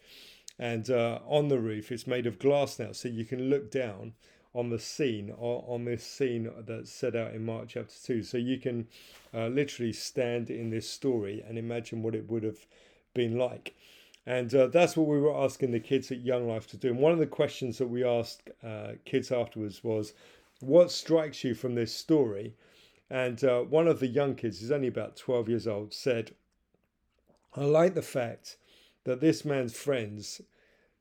and 0.59 0.91
uh, 0.91 1.21
on 1.27 1.49
the 1.49 1.59
roof 1.59 1.91
it's 1.91 2.07
made 2.07 2.27
of 2.27 2.39
glass 2.39 2.79
now 2.79 2.93
so 2.93 3.09
you 3.09 3.25
can 3.25 3.49
look 3.49 3.71
down 3.71 4.13
on 4.57 4.71
the 4.71 4.79
scene 4.79 5.31
on 5.39 5.85
this 5.85 6.05
scene 6.05 6.51
that's 6.67 6.91
set 6.91 7.15
out 7.15 7.35
in 7.35 7.45
mark 7.45 7.69
chapter 7.69 7.95
2 8.05 8.23
so 8.23 8.39
you 8.39 8.59
can 8.59 8.87
uh, 9.35 9.49
literally 9.49 9.93
stand 9.93 10.49
in 10.51 10.71
this 10.71 10.89
story 10.89 11.45
and 11.47 11.59
imagine 11.59 12.03
what 12.03 12.15
it 12.15 12.29
would 12.31 12.43
have 12.43 12.67
been 13.13 13.37
like. 13.37 13.75
And 14.25 14.53
uh, 14.55 14.67
that's 14.69 14.97
what 14.97 15.07
we 15.07 15.21
were 15.21 15.37
asking 15.37 15.71
the 15.71 15.81
kids 15.81 16.11
at 16.11 16.21
young 16.21 16.49
life 16.49 16.67
to 16.69 16.77
do. 16.77 16.89
And 16.89 16.99
one 16.99 17.13
of 17.13 17.19
the 17.19 17.27
questions 17.27 17.79
that 17.79 17.87
we 17.87 18.03
asked 18.03 18.51
uh, 18.65 18.93
kids 19.05 19.31
afterwards 19.31 19.85
was 19.85 20.15
what 20.61 20.91
strikes 20.91 21.45
you 21.45 21.55
from 21.55 21.75
this 21.75 21.95
story? 21.95 22.55
And 23.11 23.43
uh, 23.45 23.61
one 23.61 23.87
of 23.87 24.01
the 24.01 24.09
young 24.09 24.35
kids 24.35 24.61
who's 24.61 24.73
only 24.73 24.89
about 24.89 25.17
12 25.17 25.49
years 25.49 25.67
old 25.67 25.95
said 25.95 26.35
i 27.55 27.65
like 27.65 27.95
the 27.95 28.03
fact 28.03 28.57
that 29.05 29.21
this 29.21 29.45
man's 29.45 29.75
friends 29.75 30.43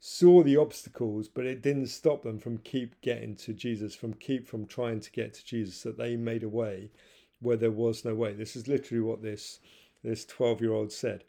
saw 0.08 0.44
the 0.44 0.56
obstacles, 0.56 1.28
but 1.28 1.48
it 1.48 1.64
didn't 1.64 1.88
stop 1.88 2.22
them 2.22 2.38
from 2.38 2.60
keep 2.60 3.02
getting 3.02 3.36
to 3.36 3.52
Jesus, 3.54 3.96
from 3.96 4.14
keep 4.14 4.48
from 4.48 4.68
trying 4.68 5.00
to 5.00 5.12
get 5.12 5.34
to 5.34 5.44
Jesus, 5.44 5.82
that 5.82 5.98
they 5.98 6.16
made 6.16 6.44
a 6.44 6.50
way 6.50 6.92
where 7.40 7.58
there 7.58 7.72
was 7.72 8.06
no 8.06 8.14
way. 8.14 8.32
This 8.32 8.56
is 8.56 8.68
literally 8.68 9.02
what 9.02 9.24
this 9.24 9.60
this 10.04 10.24
12 10.24 10.62
year 10.62 10.74
old 10.74 10.92
said. 10.92 11.24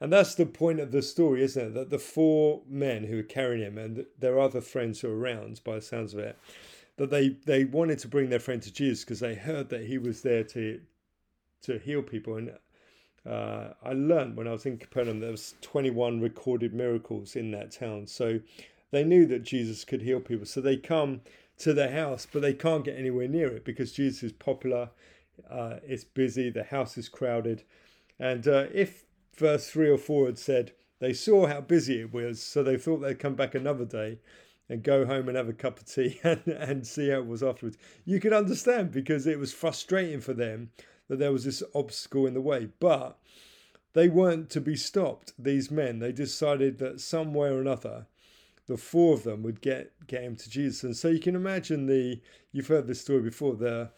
And 0.00 0.10
that's 0.10 0.36
the 0.36 0.46
point 0.46 0.80
of 0.80 0.90
the 0.90 1.02
story, 1.02 1.42
isn't 1.42 1.66
it? 1.66 1.74
That 1.74 1.90
the 1.90 1.98
four 1.98 2.62
men 2.66 3.04
who 3.04 3.16
were 3.16 3.22
carrying 3.22 3.62
him 3.62 3.76
and 3.76 4.06
their 4.18 4.40
other 4.40 4.62
friends 4.62 5.00
who 5.00 5.08
were 5.08 5.18
around, 5.18 5.60
by 5.62 5.74
the 5.74 5.82
sounds 5.82 6.14
of 6.14 6.20
it, 6.20 6.38
that 6.96 7.10
they, 7.10 7.36
they 7.44 7.66
wanted 7.66 7.98
to 7.98 8.08
bring 8.08 8.30
their 8.30 8.40
friend 8.40 8.62
to 8.62 8.72
Jesus 8.72 9.04
because 9.04 9.20
they 9.20 9.34
heard 9.34 9.68
that 9.68 9.84
he 9.84 9.98
was 9.98 10.22
there 10.22 10.44
to 10.44 10.80
to 11.60 11.78
heal 11.78 12.02
people. 12.02 12.36
And 12.36 12.52
uh, 13.28 13.68
I 13.82 13.92
learned 13.92 14.36
when 14.36 14.46
I 14.46 14.52
was 14.52 14.66
in 14.66 14.76
Capernaum 14.76 15.20
there 15.20 15.30
was 15.30 15.54
21 15.62 16.20
recorded 16.20 16.74
miracles 16.74 17.36
in 17.36 17.50
that 17.52 17.70
town. 17.70 18.06
So 18.06 18.40
they 18.90 19.04
knew 19.04 19.26
that 19.26 19.42
Jesus 19.42 19.84
could 19.84 20.02
heal 20.02 20.20
people. 20.20 20.46
So 20.46 20.60
they 20.60 20.76
come 20.76 21.22
to 21.58 21.72
the 21.72 21.90
house, 21.90 22.26
but 22.30 22.42
they 22.42 22.52
can't 22.52 22.84
get 22.84 22.98
anywhere 22.98 23.28
near 23.28 23.48
it 23.48 23.64
because 23.64 23.92
Jesus 23.92 24.22
is 24.22 24.32
popular. 24.32 24.90
Uh, 25.50 25.76
it's 25.86 26.04
busy. 26.04 26.50
The 26.50 26.64
house 26.64 26.98
is 26.98 27.08
crowded. 27.08 27.62
And 28.18 28.46
uh, 28.46 28.66
if 28.72 29.04
verse 29.36 29.70
3 29.70 29.90
or 29.90 29.98
4 29.98 30.26
had 30.26 30.38
said, 30.38 30.72
they 31.00 31.12
saw 31.12 31.46
how 31.46 31.60
busy 31.60 32.00
it 32.00 32.12
was, 32.12 32.42
so 32.42 32.62
they 32.62 32.76
thought 32.76 32.98
they'd 32.98 33.18
come 33.18 33.34
back 33.34 33.54
another 33.54 33.84
day 33.84 34.18
and 34.68 34.82
go 34.82 35.04
home 35.04 35.28
and 35.28 35.36
have 35.36 35.48
a 35.48 35.52
cup 35.52 35.78
of 35.78 35.86
tea 35.86 36.18
and, 36.24 36.46
and 36.46 36.86
see 36.86 37.08
how 37.10 37.18
it 37.18 37.26
was 37.26 37.42
afterwards. 37.42 37.76
You 38.04 38.20
can 38.20 38.32
understand 38.32 38.92
because 38.92 39.26
it 39.26 39.38
was 39.38 39.52
frustrating 39.52 40.20
for 40.20 40.32
them 40.32 40.70
that 41.08 41.18
there 41.18 41.32
was 41.32 41.44
this 41.44 41.62
obstacle 41.74 42.26
in 42.26 42.34
the 42.34 42.40
way. 42.40 42.68
But 42.80 43.18
they 43.92 44.08
weren't 44.08 44.50
to 44.50 44.60
be 44.60 44.76
stopped, 44.76 45.32
these 45.38 45.70
men. 45.70 45.98
They 45.98 46.12
decided 46.12 46.78
that 46.78 47.00
some 47.00 47.32
way 47.32 47.48
or 47.48 47.60
another, 47.60 48.06
the 48.66 48.76
four 48.76 49.14
of 49.14 49.22
them 49.22 49.42
would 49.42 49.60
get, 49.60 49.92
get 50.06 50.22
him 50.22 50.36
to 50.36 50.50
Jesus. 50.50 50.82
And 50.82 50.96
so 50.96 51.08
you 51.08 51.20
can 51.20 51.36
imagine 51.36 51.86
the, 51.86 52.20
you've 52.52 52.68
heard 52.68 52.86
this 52.86 53.00
story 53.00 53.20
before, 53.20 53.54
the, 53.54 53.90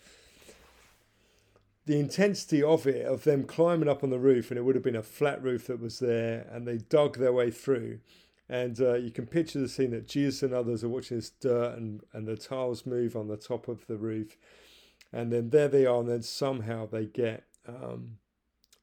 the 1.86 1.98
intensity 1.98 2.62
of 2.62 2.86
it, 2.86 3.06
of 3.06 3.24
them 3.24 3.44
climbing 3.44 3.88
up 3.88 4.02
on 4.02 4.10
the 4.10 4.18
roof, 4.18 4.50
and 4.50 4.58
it 4.58 4.62
would 4.62 4.74
have 4.74 4.84
been 4.84 4.96
a 4.96 5.02
flat 5.02 5.42
roof 5.42 5.68
that 5.68 5.80
was 5.80 5.98
there, 5.98 6.46
and 6.50 6.66
they 6.66 6.78
dug 6.78 7.16
their 7.16 7.32
way 7.32 7.50
through. 7.50 8.00
And 8.48 8.80
uh, 8.80 8.94
you 8.94 9.10
can 9.10 9.26
picture 9.26 9.58
the 9.58 9.68
scene 9.68 9.90
that 9.90 10.06
Jesus 10.06 10.42
and 10.42 10.52
others 10.52 10.84
are 10.84 10.88
watching 10.88 11.16
this 11.16 11.30
dirt 11.30 11.76
and, 11.76 12.02
and 12.12 12.26
the 12.28 12.36
tiles 12.36 12.86
move 12.86 13.16
on 13.16 13.26
the 13.26 13.36
top 13.36 13.66
of 13.66 13.86
the 13.86 13.96
roof 13.96 14.36
and 15.12 15.32
then 15.32 15.50
there 15.50 15.68
they 15.68 15.86
are, 15.86 16.00
and 16.00 16.08
then 16.08 16.22
somehow 16.22 16.86
they 16.86 17.06
get 17.06 17.44
um, 17.68 18.18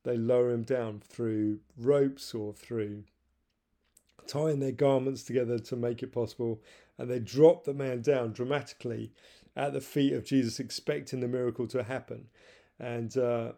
they 0.03 0.17
lower 0.17 0.51
him 0.51 0.63
down 0.63 1.01
through 1.05 1.59
ropes 1.77 2.33
or 2.33 2.53
through 2.53 3.03
tying 4.27 4.59
their 4.59 4.71
garments 4.71 5.23
together 5.23 5.59
to 5.59 5.75
make 5.75 6.03
it 6.03 6.11
possible, 6.11 6.61
and 6.97 7.09
they 7.09 7.19
drop 7.19 7.63
the 7.63 7.73
man 7.73 8.01
down 8.01 8.31
dramatically 8.31 9.11
at 9.55 9.73
the 9.73 9.81
feet 9.81 10.13
of 10.13 10.25
Jesus, 10.25 10.59
expecting 10.59 11.19
the 11.19 11.27
miracle 11.27 11.67
to 11.67 11.83
happen. 11.83 12.27
And 12.79 13.15
uh, 13.17 13.53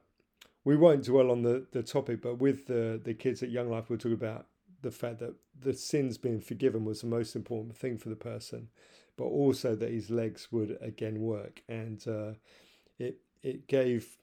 we 0.63 0.75
won't 0.75 1.05
dwell 1.05 1.31
on 1.31 1.43
the, 1.43 1.65
the 1.71 1.83
topic, 1.83 2.21
but 2.21 2.39
with 2.39 2.67
the, 2.67 2.99
the 3.03 3.13
kids 3.13 3.41
at 3.43 3.49
Young 3.49 3.69
Life, 3.69 3.89
we'll 3.89 3.99
talk 3.99 4.11
about 4.11 4.47
the 4.81 4.91
fact 4.91 5.19
that 5.19 5.35
the 5.59 5.73
sins 5.73 6.17
being 6.17 6.41
forgiven 6.41 6.85
was 6.85 7.01
the 7.01 7.07
most 7.07 7.35
important 7.35 7.77
thing 7.77 7.97
for 7.97 8.09
the 8.09 8.15
person 8.15 8.67
but 9.17 9.25
also 9.25 9.75
that 9.75 9.91
his 9.91 10.09
legs 10.09 10.51
would 10.51 10.77
again 10.81 11.19
work. 11.19 11.61
And 11.67 12.05
uh, 12.07 12.33
it 12.99 13.19
it 13.43 13.67
gave 13.67 14.17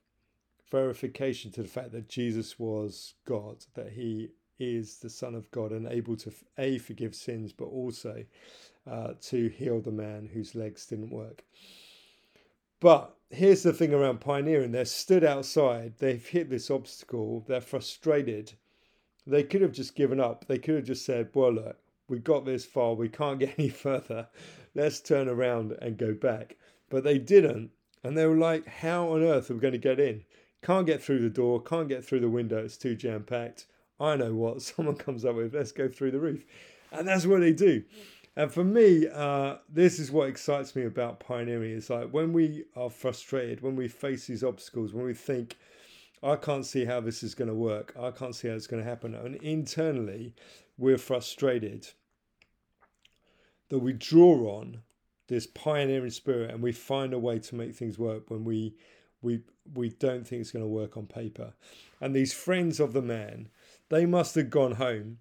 verification 0.71 1.53
to 1.53 1.63
the 1.63 1.69
fact 1.69 1.93
that 1.93 2.09
Jesus 2.09 2.59
was 2.59 3.15
God, 3.27 3.65
that 3.75 3.93
he 3.93 4.31
is 4.59 4.99
the 4.99 5.11
Son 5.11 5.35
of 5.35 5.51
God 5.51 5.71
and 5.73 5.87
able 5.87 6.17
to 6.17 6.33
a 6.59 6.79
forgive 6.79 7.15
sins, 7.15 7.53
but 7.53 7.67
also 7.67 8.25
uh, 8.91 9.13
to 9.21 9.49
heal 9.49 9.81
the 9.81 9.91
man 9.91 10.29
whose 10.33 10.55
legs 10.55 10.87
didn't 10.87 11.11
work. 11.11 11.45
But 12.81 13.15
here's 13.31 13.63
the 13.63 13.73
thing 13.73 13.93
around 13.93 14.21
pioneering: 14.21 14.73
they're 14.73 14.85
stood 14.85 15.25
outside, 15.25 15.95
they've 15.99 16.27
hit 16.27 16.51
this 16.51 16.71
obstacle, 16.71 17.45
they're 17.47 17.61
frustrated. 17.61 18.55
They 19.25 19.45
could 19.45 19.63
have 19.63 19.73
just 19.73 19.95
given 19.95 20.19
up. 20.19 20.47
They 20.49 20.59
could 20.59 20.75
have 20.75 20.85
just 20.85 21.05
said, 21.05 21.29
"Well, 21.33 21.53
look, 21.53 21.79
we 22.09 22.19
got 22.19 22.45
this 22.45 22.65
far, 22.65 22.95
we 22.95 23.09
can't 23.09 23.39
get 23.41 23.59
any 23.59 23.69
further. 23.69 24.29
Let's 24.75 25.01
turn 25.01 25.29
around 25.29 25.73
and 25.81 25.97
go 25.97 26.15
back. 26.15 26.57
But 26.91 27.05
they 27.05 27.19
didn't. 27.19 27.71
And 28.05 28.17
they 28.19 28.27
were 28.27 28.37
like, 28.37 28.67
how 28.67 29.09
on 29.11 29.23
earth 29.23 29.51
are 29.51 29.55
we 29.55 29.61
going 29.61 29.73
to 29.73 29.79
get 29.79 30.01
in? 30.01 30.25
Can't 30.63 30.87
get 30.87 31.03
through 31.03 31.21
the 31.21 31.31
door, 31.31 31.61
can't 31.61 31.89
get 31.89 32.05
through 32.05 32.21
the 32.21 32.29
window, 32.29 32.65
it's 32.65 32.77
too 32.77 32.95
jam 32.95 33.25
packed. 33.25 33.67
I 33.99 34.17
know 34.17 34.35
what 34.35 34.63
someone 34.63 34.97
comes 34.97 35.25
up 35.25 35.37
with, 35.37 35.55
let's 35.55 35.73
go 35.73 35.89
through 35.89 36.13
the 36.13 36.21
roof. 36.21 36.45
And 36.91 37.09
that's 37.09 37.27
what 37.27 37.41
they 37.41 37.53
do. 37.53 37.85
And 38.37 38.51
for 38.51 38.65
me, 38.65 39.09
uh, 39.13 39.57
this 39.69 39.99
is 39.99 40.11
what 40.11 40.29
excites 40.29 40.75
me 40.75 40.85
about 40.85 41.21
pioneering. 41.21 41.77
It's 41.77 41.91
like 41.91 42.11
when 42.11 42.33
we 42.33 42.65
are 42.77 42.89
frustrated, 42.89 43.61
when 43.61 43.77
we 43.77 43.89
face 43.89 44.27
these 44.27 44.43
obstacles, 44.43 44.95
when 44.95 45.05
we 45.05 45.15
think, 45.15 45.57
I 46.23 46.37
can't 46.37 46.65
see 46.65 46.85
how 46.85 47.01
this 47.01 47.23
is 47.23 47.35
going 47.35 47.49
to 47.49 47.55
work, 47.55 47.95
I 47.99 48.11
can't 48.11 48.35
see 48.35 48.49
how 48.49 48.55
it's 48.55 48.67
going 48.67 48.83
to 48.83 48.89
happen. 48.89 49.15
And 49.15 49.37
internally, 49.37 50.35
we're 50.83 50.99
frustrated 50.99 51.87
that 53.69 53.79
we 53.79 53.93
draw 53.93 54.59
on 54.59 54.83
this 55.29 55.47
pioneering 55.47 56.11
spirit 56.11 56.51
and 56.51 56.61
we 56.61 56.73
find 56.73 57.15
a 57.15 57.19
way 57.19 57.39
to 57.39 57.55
make 57.55 57.75
things 57.75 57.99
work 57.99 58.29
when 58.29 58.45
we 58.45 58.75
we 59.23 59.41
we 59.75 59.91
don't 59.91 60.27
think 60.27 60.41
it's 60.41 60.51
going 60.51 60.65
to 60.65 60.69
work 60.69 60.97
on 60.97 61.07
paper. 61.07 61.55
And 62.01 62.15
these 62.15 62.35
friends 62.35 62.81
of 62.81 62.93
the 62.93 63.01
man 63.01 63.49
they 63.91 64.07
must 64.07 64.35
have 64.35 64.51
gone 64.51 64.73
home 64.73 65.19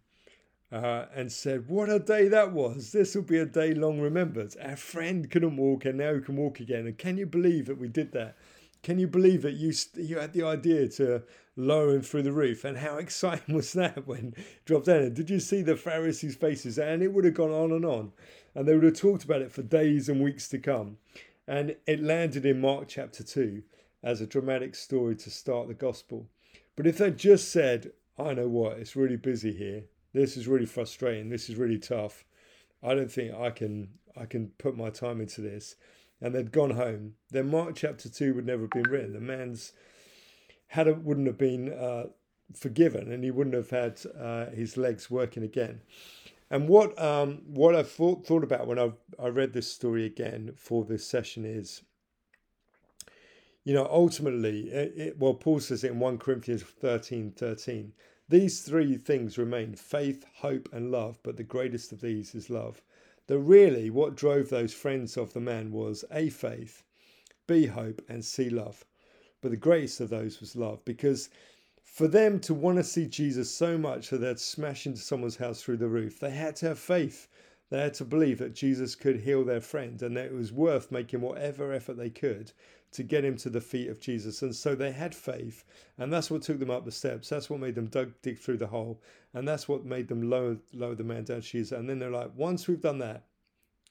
uh, 0.71 1.05
and 1.13 1.31
said 1.31 1.69
what 1.69 1.89
a 1.89 1.99
day 1.99 2.27
that 2.27 2.51
was. 2.51 2.91
This 2.91 3.13
will 3.13 3.21
be 3.21 3.37
a 3.37 3.45
day 3.45 3.75
long 3.75 4.01
remembered. 4.01 4.55
Our 4.59 4.75
friend 4.75 5.29
couldn't 5.29 5.57
walk 5.57 5.85
and 5.85 5.99
now 5.99 6.15
he 6.15 6.21
can 6.21 6.37
walk 6.37 6.59
again. 6.59 6.87
And 6.87 6.97
can 6.97 7.19
you 7.19 7.27
believe 7.27 7.67
that 7.67 7.77
we 7.77 7.87
did 7.87 8.13
that 8.13 8.35
can 8.83 8.97
you 8.97 9.07
believe 9.07 9.43
that 9.43 9.53
you 9.53 9.73
you 9.95 10.17
had 10.17 10.33
the 10.33 10.43
idea 10.43 10.87
to 10.87 11.23
lower 11.55 11.93
him 11.93 12.01
through 12.01 12.23
the 12.23 12.31
roof? 12.31 12.63
And 12.63 12.77
how 12.77 12.97
exciting 12.97 13.55
was 13.55 13.73
that 13.73 14.07
when 14.07 14.33
dropped 14.65 14.87
down? 14.87 15.13
Did 15.13 15.29
you 15.29 15.39
see 15.39 15.61
the 15.61 15.75
Pharisees' 15.75 16.35
faces? 16.35 16.79
And 16.79 17.03
it 17.03 17.13
would 17.13 17.25
have 17.25 17.33
gone 17.33 17.51
on 17.51 17.71
and 17.71 17.85
on, 17.85 18.11
and 18.55 18.67
they 18.67 18.73
would 18.73 18.83
have 18.83 18.97
talked 18.97 19.23
about 19.23 19.41
it 19.41 19.51
for 19.51 19.61
days 19.61 20.09
and 20.09 20.21
weeks 20.21 20.47
to 20.49 20.57
come. 20.57 20.97
And 21.47 21.75
it 21.85 22.01
landed 22.01 22.45
in 22.45 22.61
Mark 22.61 22.87
chapter 22.87 23.23
two 23.23 23.63
as 24.03 24.19
a 24.19 24.27
dramatic 24.27 24.73
story 24.73 25.15
to 25.15 25.29
start 25.29 25.67
the 25.67 25.73
gospel. 25.73 26.27
But 26.75 26.87
if 26.87 26.97
they 26.97 27.11
just 27.11 27.49
said, 27.49 27.91
"I 28.17 28.33
know 28.33 28.47
what, 28.47 28.79
it's 28.79 28.95
really 28.95 29.17
busy 29.17 29.53
here. 29.53 29.83
This 30.13 30.37
is 30.37 30.47
really 30.47 30.65
frustrating. 30.65 31.29
This 31.29 31.49
is 31.49 31.55
really 31.55 31.77
tough. 31.77 32.25
I 32.81 32.95
don't 32.95 33.11
think 33.11 33.33
I 33.33 33.51
can 33.51 33.89
I 34.17 34.25
can 34.25 34.47
put 34.57 34.75
my 34.75 34.89
time 34.89 35.21
into 35.21 35.41
this." 35.41 35.75
And 36.21 36.35
they'd 36.35 36.51
gone 36.51 36.71
home, 36.71 37.15
then 37.31 37.49
Mark 37.49 37.75
chapter 37.75 38.07
2 38.07 38.35
would 38.35 38.45
never 38.45 38.63
have 38.63 38.71
been 38.71 38.91
written. 38.91 39.13
The 39.13 39.19
man's 39.19 39.73
had 40.67 40.87
a, 40.87 40.93
wouldn't 40.93 41.27
have 41.27 41.37
been 41.37 41.73
uh, 41.73 42.05
forgiven 42.55 43.11
and 43.11 43.23
he 43.23 43.31
wouldn't 43.31 43.55
have 43.55 43.71
had 43.71 43.99
uh, 44.17 44.45
his 44.51 44.77
legs 44.77 45.09
working 45.09 45.43
again. 45.43 45.81
And 46.51 46.67
what 46.67 47.01
um, 47.01 47.43
what 47.47 47.75
I 47.75 47.83
thought 47.83 48.27
thought 48.27 48.43
about 48.43 48.67
when 48.67 48.77
I 48.77 48.91
I 49.17 49.29
read 49.29 49.53
this 49.53 49.71
story 49.71 50.05
again 50.05 50.51
for 50.57 50.83
this 50.83 51.07
session 51.07 51.45
is, 51.45 51.81
you 53.63 53.73
know, 53.73 53.87
ultimately, 53.89 54.69
it, 54.69 54.93
it, 54.97 55.17
well, 55.17 55.33
Paul 55.33 55.61
says 55.61 55.85
it 55.85 55.91
in 55.91 55.99
one 55.99 56.17
Corinthians 56.17 56.63
13, 56.63 57.31
13, 57.31 57.93
These 58.27 58.63
three 58.63 58.97
things 58.97 59.37
remain: 59.37 59.75
faith, 59.75 60.25
hope, 60.39 60.67
and 60.73 60.91
love. 60.91 61.19
But 61.23 61.37
the 61.37 61.43
greatest 61.43 61.93
of 61.93 62.01
these 62.01 62.35
is 62.35 62.49
love. 62.49 62.81
That 63.27 63.39
really, 63.39 63.89
what 63.89 64.15
drove 64.15 64.49
those 64.49 64.73
friends 64.73 65.17
of 65.17 65.33
the 65.33 65.39
man 65.39 65.71
was 65.71 66.03
a 66.11 66.29
faith, 66.29 66.83
b 67.47 67.67
hope, 67.67 68.01
and 68.09 68.25
c 68.25 68.49
love. 68.49 68.85
But 69.41 69.51
the 69.51 69.57
greatest 69.57 70.01
of 70.01 70.09
those 70.09 70.39
was 70.39 70.55
love, 70.55 70.83
because 70.85 71.29
for 71.83 72.07
them 72.07 72.39
to 72.41 72.53
want 72.53 72.77
to 72.77 72.83
see 72.83 73.07
Jesus 73.07 73.49
so 73.51 73.77
much 73.77 74.09
that 74.09 74.19
they'd 74.19 74.39
smash 74.39 74.85
into 74.85 75.01
someone's 75.01 75.37
house 75.37 75.61
through 75.61 75.77
the 75.77 75.87
roof, 75.87 76.19
they 76.19 76.31
had 76.31 76.55
to 76.57 76.67
have 76.67 76.79
faith. 76.79 77.27
They 77.69 77.79
had 77.79 77.93
to 77.95 78.05
believe 78.05 78.39
that 78.39 78.53
Jesus 78.53 78.95
could 78.95 79.21
heal 79.21 79.43
their 79.45 79.61
friend 79.61 80.01
and 80.01 80.17
that 80.17 80.25
it 80.25 80.33
was 80.33 80.51
worth 80.51 80.91
making 80.91 81.21
whatever 81.21 81.71
effort 81.71 81.97
they 81.97 82.09
could 82.09 82.51
to 82.91 83.03
get 83.03 83.23
him 83.23 83.37
to 83.37 83.49
the 83.49 83.61
feet 83.61 83.89
of 83.89 83.99
Jesus. 83.99 84.41
And 84.41 84.55
so 84.55 84.75
they 84.75 84.91
had 84.91 85.15
faith, 85.15 85.63
and 85.97 86.11
that's 86.11 86.29
what 86.29 86.41
took 86.41 86.59
them 86.59 86.69
up 86.69 86.85
the 86.85 86.91
steps. 86.91 87.29
That's 87.29 87.49
what 87.49 87.59
made 87.59 87.75
them 87.75 87.87
dug, 87.87 88.13
dig 88.21 88.37
through 88.37 88.57
the 88.57 88.67
hole, 88.67 89.01
and 89.33 89.47
that's 89.47 89.67
what 89.67 89.85
made 89.85 90.07
them 90.07 90.29
lower, 90.29 90.57
lower 90.73 90.95
the 90.95 91.03
man 91.03 91.23
down 91.23 91.41
to 91.41 91.47
Jesus. 91.47 91.77
And 91.77 91.89
then 91.89 91.99
they're 91.99 92.11
like, 92.11 92.31
once 92.35 92.67
we've 92.67 92.81
done 92.81 92.99
that, 92.99 93.23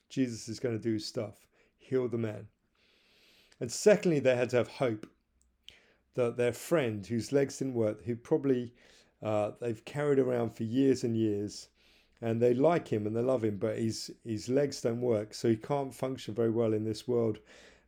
Jesus 0.09 0.47
is 0.47 0.59
going 0.59 0.77
to 0.77 0.83
do 0.83 0.99
stuff, 0.99 1.47
heal 1.79 2.07
the 2.07 2.17
man. 2.17 2.47
And 3.59 3.71
secondly, 3.71 4.19
they 4.19 4.35
had 4.35 4.49
to 4.51 4.57
have 4.57 4.67
hope 4.67 5.07
that 6.15 6.37
their 6.37 6.53
friend, 6.53 7.05
whose 7.05 7.31
legs 7.31 7.57
didn't 7.57 7.73
work, 7.73 8.03
who 8.03 8.15
probably 8.15 8.73
uh, 9.23 9.51
they've 9.59 9.83
carried 9.85 10.19
around 10.19 10.55
for 10.55 10.63
years 10.63 11.03
and 11.03 11.15
years, 11.15 11.69
and 12.21 12.39
they 12.39 12.53
like 12.53 12.87
him 12.87 13.07
and 13.07 13.15
they 13.15 13.21
love 13.21 13.43
him, 13.43 13.57
but 13.57 13.77
his 13.77 14.11
his 14.23 14.49
legs 14.49 14.81
don't 14.81 15.01
work, 15.01 15.33
so 15.33 15.49
he 15.49 15.55
can't 15.55 15.93
function 15.93 16.35
very 16.35 16.51
well 16.51 16.73
in 16.73 16.83
this 16.83 17.07
world 17.07 17.39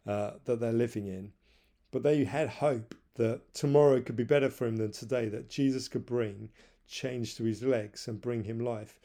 uh, 0.07 0.31
that 0.45 0.60
they're 0.60 0.74
living 0.74 1.07
in. 1.07 1.31
But 1.91 2.03
they 2.03 2.24
had 2.24 2.50
hope 2.50 2.95
that 3.15 3.53
tomorrow 3.53 4.01
could 4.01 4.15
be 4.15 4.24
better 4.24 4.50
for 4.50 4.65
him 4.65 4.77
than 4.77 4.91
today, 4.91 5.29
that 5.29 5.50
Jesus 5.50 5.88
could 5.88 6.05
bring 6.05 6.50
change 6.88 7.36
to 7.38 7.43
his 7.43 7.63
legs 7.63 8.07
and 8.07 8.22
bring 8.22 8.43
him 8.43 8.60
life. 8.60 8.98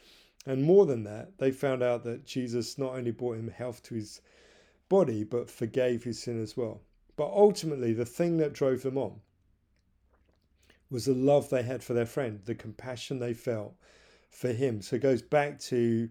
And 0.45 0.63
more 0.63 0.85
than 0.85 1.03
that, 1.03 1.37
they 1.37 1.51
found 1.51 1.83
out 1.83 2.03
that 2.05 2.25
Jesus 2.25 2.77
not 2.77 2.95
only 2.95 3.11
brought 3.11 3.37
him 3.37 3.49
health 3.49 3.83
to 3.83 3.95
his 3.95 4.21
body, 4.87 5.23
but 5.23 5.49
forgave 5.49 6.03
his 6.03 6.21
sin 6.21 6.41
as 6.41 6.57
well. 6.57 6.81
But 7.15 7.31
ultimately, 7.31 7.93
the 7.93 8.05
thing 8.05 8.37
that 8.37 8.53
drove 8.53 8.81
them 8.81 8.97
on 8.97 9.19
was 10.89 11.05
the 11.05 11.13
love 11.13 11.49
they 11.49 11.63
had 11.63 11.83
for 11.83 11.93
their 11.93 12.05
friend, 12.05 12.39
the 12.45 12.55
compassion 12.55 13.19
they 13.19 13.33
felt 13.33 13.75
for 14.29 14.51
him. 14.51 14.81
So 14.81 14.95
it 14.95 15.01
goes 15.01 15.21
back 15.21 15.59
to 15.59 16.09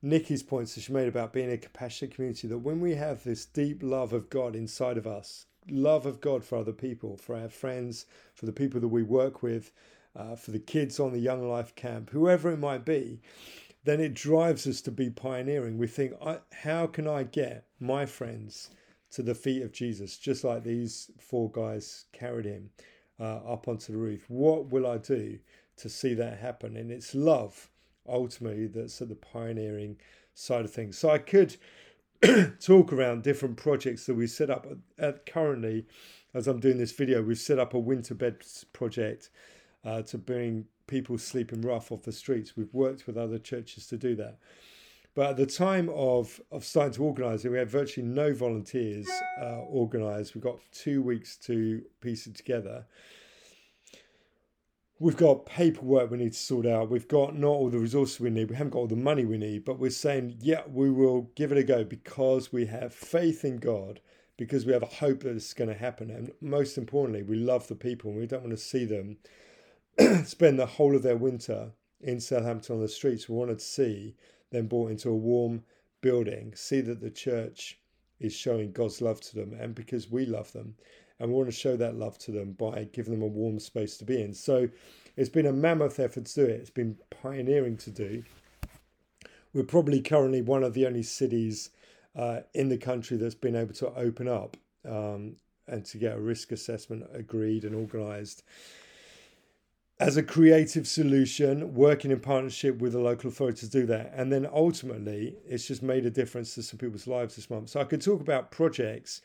Nikki's 0.00 0.42
points 0.42 0.74
that 0.74 0.82
she 0.82 0.92
made 0.92 1.08
about 1.08 1.32
being 1.32 1.50
a 1.50 1.58
compassionate 1.58 2.14
community 2.14 2.46
that 2.48 2.58
when 2.58 2.80
we 2.80 2.94
have 2.94 3.24
this 3.24 3.44
deep 3.44 3.82
love 3.82 4.12
of 4.12 4.30
God 4.30 4.54
inside 4.54 4.96
of 4.96 5.06
us, 5.06 5.46
love 5.68 6.06
of 6.06 6.20
God 6.20 6.44
for 6.44 6.58
other 6.58 6.72
people, 6.72 7.16
for 7.16 7.36
our 7.36 7.48
friends, 7.48 8.06
for 8.34 8.46
the 8.46 8.52
people 8.52 8.80
that 8.80 8.88
we 8.88 9.02
work 9.02 9.42
with, 9.42 9.72
uh, 10.14 10.36
for 10.36 10.52
the 10.52 10.58
kids 10.58 11.00
on 11.00 11.12
the 11.12 11.18
Young 11.18 11.48
Life 11.48 11.74
camp, 11.74 12.10
whoever 12.10 12.50
it 12.50 12.58
might 12.58 12.84
be, 12.84 13.20
then 13.84 14.00
it 14.00 14.14
drives 14.14 14.66
us 14.66 14.80
to 14.82 14.90
be 14.90 15.10
pioneering. 15.10 15.78
We 15.78 15.86
think, 15.86 16.14
how 16.52 16.86
can 16.86 17.06
I 17.06 17.22
get 17.24 17.66
my 17.80 18.06
friends 18.06 18.70
to 19.10 19.22
the 19.22 19.34
feet 19.34 19.62
of 19.62 19.72
Jesus, 19.72 20.18
just 20.18 20.44
like 20.44 20.64
these 20.64 21.10
four 21.18 21.50
guys 21.50 22.04
carried 22.12 22.44
him 22.44 22.70
uh, 23.18 23.36
up 23.36 23.68
onto 23.68 23.92
the 23.92 23.98
roof. 23.98 24.24
What 24.28 24.70
will 24.70 24.86
I 24.86 24.98
do 24.98 25.38
to 25.78 25.88
see 25.88 26.14
that 26.14 26.38
happen? 26.38 26.76
And 26.76 26.90
it's 26.90 27.14
love 27.14 27.70
ultimately 28.08 28.66
that's 28.66 29.00
at 29.00 29.08
the 29.08 29.14
pioneering 29.14 29.96
side 30.34 30.64
of 30.64 30.72
things. 30.72 30.98
So 30.98 31.10
I 31.10 31.18
could 31.18 31.56
talk 32.60 32.92
around 32.92 33.22
different 33.22 33.56
projects 33.56 34.06
that 34.06 34.14
we 34.14 34.26
set 34.26 34.50
up 34.50 34.66
at 34.98 35.26
currently 35.26 35.86
as 36.34 36.46
I'm 36.46 36.60
doing 36.60 36.78
this 36.78 36.92
video. 36.92 37.22
We've 37.22 37.38
set 37.38 37.58
up 37.58 37.74
a 37.74 37.78
winter 37.78 38.14
beds 38.14 38.64
project 38.72 39.30
uh, 39.84 40.02
to 40.02 40.18
bring 40.18 40.66
people 40.86 41.18
sleeping 41.18 41.62
rough 41.62 41.92
off 41.92 42.02
the 42.02 42.12
streets. 42.12 42.56
We've 42.56 42.72
worked 42.72 43.06
with 43.06 43.16
other 43.16 43.38
churches 43.38 43.86
to 43.88 43.96
do 43.96 44.16
that. 44.16 44.38
But 45.14 45.30
at 45.30 45.36
the 45.36 45.46
time 45.46 45.88
of, 45.94 46.40
of 46.52 46.64
starting 46.64 46.94
to 46.94 47.04
organise 47.04 47.44
it, 47.44 47.50
we 47.50 47.58
had 47.58 47.70
virtually 47.70 48.06
no 48.06 48.32
volunteers 48.32 49.08
uh, 49.40 49.62
organised. 49.68 50.34
We've 50.34 50.44
got 50.44 50.58
two 50.72 51.02
weeks 51.02 51.36
to 51.38 51.82
piece 52.00 52.26
it 52.26 52.36
together. 52.36 52.86
We've 55.00 55.16
got 55.16 55.46
paperwork 55.46 56.10
we 56.10 56.18
need 56.18 56.32
to 56.32 56.38
sort 56.38 56.66
out. 56.66 56.90
We've 56.90 57.06
got 57.06 57.36
not 57.36 57.48
all 57.48 57.70
the 57.70 57.78
resources 57.78 58.18
we 58.18 58.30
need. 58.30 58.50
We 58.50 58.56
haven't 58.56 58.72
got 58.72 58.80
all 58.80 58.86
the 58.88 58.96
money 58.96 59.24
we 59.24 59.38
need. 59.38 59.64
But 59.64 59.78
we're 59.78 59.90
saying, 59.90 60.38
yeah, 60.40 60.62
we 60.66 60.90
will 60.90 61.30
give 61.36 61.52
it 61.52 61.58
a 61.58 61.62
go 61.62 61.84
because 61.84 62.52
we 62.52 62.66
have 62.66 62.92
faith 62.92 63.44
in 63.44 63.58
God, 63.58 64.00
because 64.36 64.66
we 64.66 64.72
have 64.72 64.82
a 64.82 64.86
hope 64.86 65.20
that 65.20 65.36
it's 65.36 65.54
going 65.54 65.70
to 65.70 65.76
happen. 65.76 66.10
And 66.10 66.32
most 66.40 66.76
importantly, 66.76 67.22
we 67.22 67.36
love 67.36 67.68
the 67.68 67.76
people 67.76 68.10
and 68.10 68.18
we 68.18 68.26
don't 68.26 68.42
want 68.42 68.56
to 68.56 68.62
see 68.62 68.84
them 68.84 69.18
spend 70.24 70.58
the 70.58 70.66
whole 70.66 70.96
of 70.96 71.02
their 71.02 71.16
winter 71.16 71.70
in 72.00 72.18
Southampton 72.20 72.76
on 72.76 72.82
the 72.82 72.88
streets. 72.88 73.28
We 73.28 73.36
want 73.36 73.56
to 73.56 73.64
see 73.64 74.16
them 74.50 74.66
brought 74.66 74.90
into 74.90 75.10
a 75.10 75.16
warm 75.16 75.62
building, 76.00 76.54
see 76.54 76.80
that 76.80 77.00
the 77.00 77.10
church 77.10 77.78
is 78.20 78.34
showing 78.34 78.72
God's 78.72 79.00
love 79.00 79.20
to 79.20 79.34
them, 79.36 79.54
and 79.54 79.74
because 79.74 80.10
we 80.10 80.26
love 80.26 80.52
them, 80.52 80.74
and 81.18 81.30
we 81.30 81.36
want 81.36 81.48
to 81.48 81.52
show 81.52 81.76
that 81.76 81.96
love 81.96 82.18
to 82.18 82.30
them 82.30 82.52
by 82.52 82.88
giving 82.92 83.12
them 83.12 83.22
a 83.22 83.26
warm 83.26 83.58
space 83.58 83.96
to 83.98 84.04
be 84.04 84.22
in. 84.22 84.34
So 84.34 84.68
it's 85.16 85.28
been 85.28 85.46
a 85.46 85.52
mammoth 85.52 85.98
effort 85.98 86.26
to 86.26 86.34
do 86.34 86.44
it. 86.44 86.60
It's 86.60 86.70
been 86.70 86.96
pioneering 87.22 87.76
to 87.78 87.90
do. 87.90 88.22
We're 89.52 89.64
probably 89.64 90.00
currently 90.00 90.42
one 90.42 90.62
of 90.62 90.74
the 90.74 90.86
only 90.86 91.02
cities 91.02 91.70
uh, 92.14 92.40
in 92.54 92.68
the 92.68 92.78
country 92.78 93.16
that's 93.16 93.34
been 93.34 93.56
able 93.56 93.74
to 93.74 93.92
open 93.94 94.28
up 94.28 94.56
um, 94.88 95.36
and 95.66 95.84
to 95.86 95.98
get 95.98 96.16
a 96.16 96.20
risk 96.20 96.52
assessment 96.52 97.04
agreed 97.12 97.64
and 97.64 97.74
organised 97.74 98.42
as 100.00 100.16
a 100.16 100.22
creative 100.22 100.86
solution, 100.86 101.74
working 101.74 102.10
in 102.10 102.20
partnership 102.20 102.78
with 102.78 102.92
the 102.92 103.00
local 103.00 103.28
authority 103.28 103.66
to 103.66 103.68
do 103.68 103.86
that. 103.86 104.12
And 104.14 104.32
then 104.32 104.46
ultimately, 104.52 105.34
it's 105.46 105.66
just 105.66 105.82
made 105.82 106.06
a 106.06 106.10
difference 106.10 106.54
to 106.54 106.62
some 106.62 106.78
people's 106.78 107.06
lives 107.06 107.34
this 107.34 107.50
month. 107.50 107.70
So 107.70 107.80
I 107.80 107.84
could 107.84 108.00
talk 108.00 108.20
about 108.20 108.52
projects, 108.52 109.22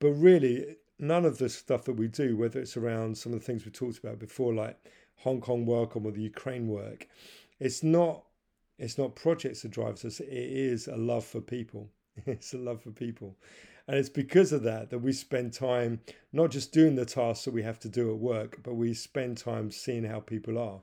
but 0.00 0.10
really, 0.10 0.76
none 1.00 1.24
of 1.24 1.38
the 1.38 1.48
stuff 1.48 1.84
that 1.84 1.94
we 1.94 2.08
do, 2.08 2.36
whether 2.36 2.60
it's 2.60 2.76
around 2.76 3.16
some 3.16 3.32
of 3.32 3.40
the 3.40 3.44
things 3.44 3.64
we 3.64 3.70
talked 3.70 3.98
about 3.98 4.18
before, 4.18 4.52
like 4.54 4.76
Hong 5.16 5.40
Kong 5.40 5.66
work 5.66 5.96
or 5.96 6.12
the 6.12 6.22
Ukraine 6.22 6.68
work, 6.68 7.08
it's 7.58 7.82
not 7.82 8.24
it's 8.78 8.96
not 8.96 9.14
projects 9.14 9.62
that 9.62 9.72
drives 9.72 10.04
us. 10.06 10.20
It 10.20 10.28
is 10.32 10.88
a 10.88 10.96
love 10.96 11.24
for 11.24 11.40
people. 11.40 11.90
It's 12.26 12.54
a 12.54 12.58
love 12.58 12.82
for 12.82 12.90
people. 12.90 13.36
And 13.86 13.96
it's 13.96 14.08
because 14.08 14.52
of 14.52 14.62
that 14.64 14.90
that 14.90 14.98
we 14.98 15.12
spend 15.12 15.52
time 15.52 16.00
not 16.32 16.50
just 16.50 16.72
doing 16.72 16.94
the 16.94 17.04
tasks 17.04 17.44
that 17.44 17.54
we 17.54 17.62
have 17.62 17.78
to 17.80 17.88
do 17.88 18.10
at 18.10 18.18
work, 18.18 18.60
but 18.62 18.74
we 18.74 18.94
spend 18.94 19.36
time 19.36 19.70
seeing 19.70 20.04
how 20.04 20.20
people 20.20 20.58
are, 20.58 20.80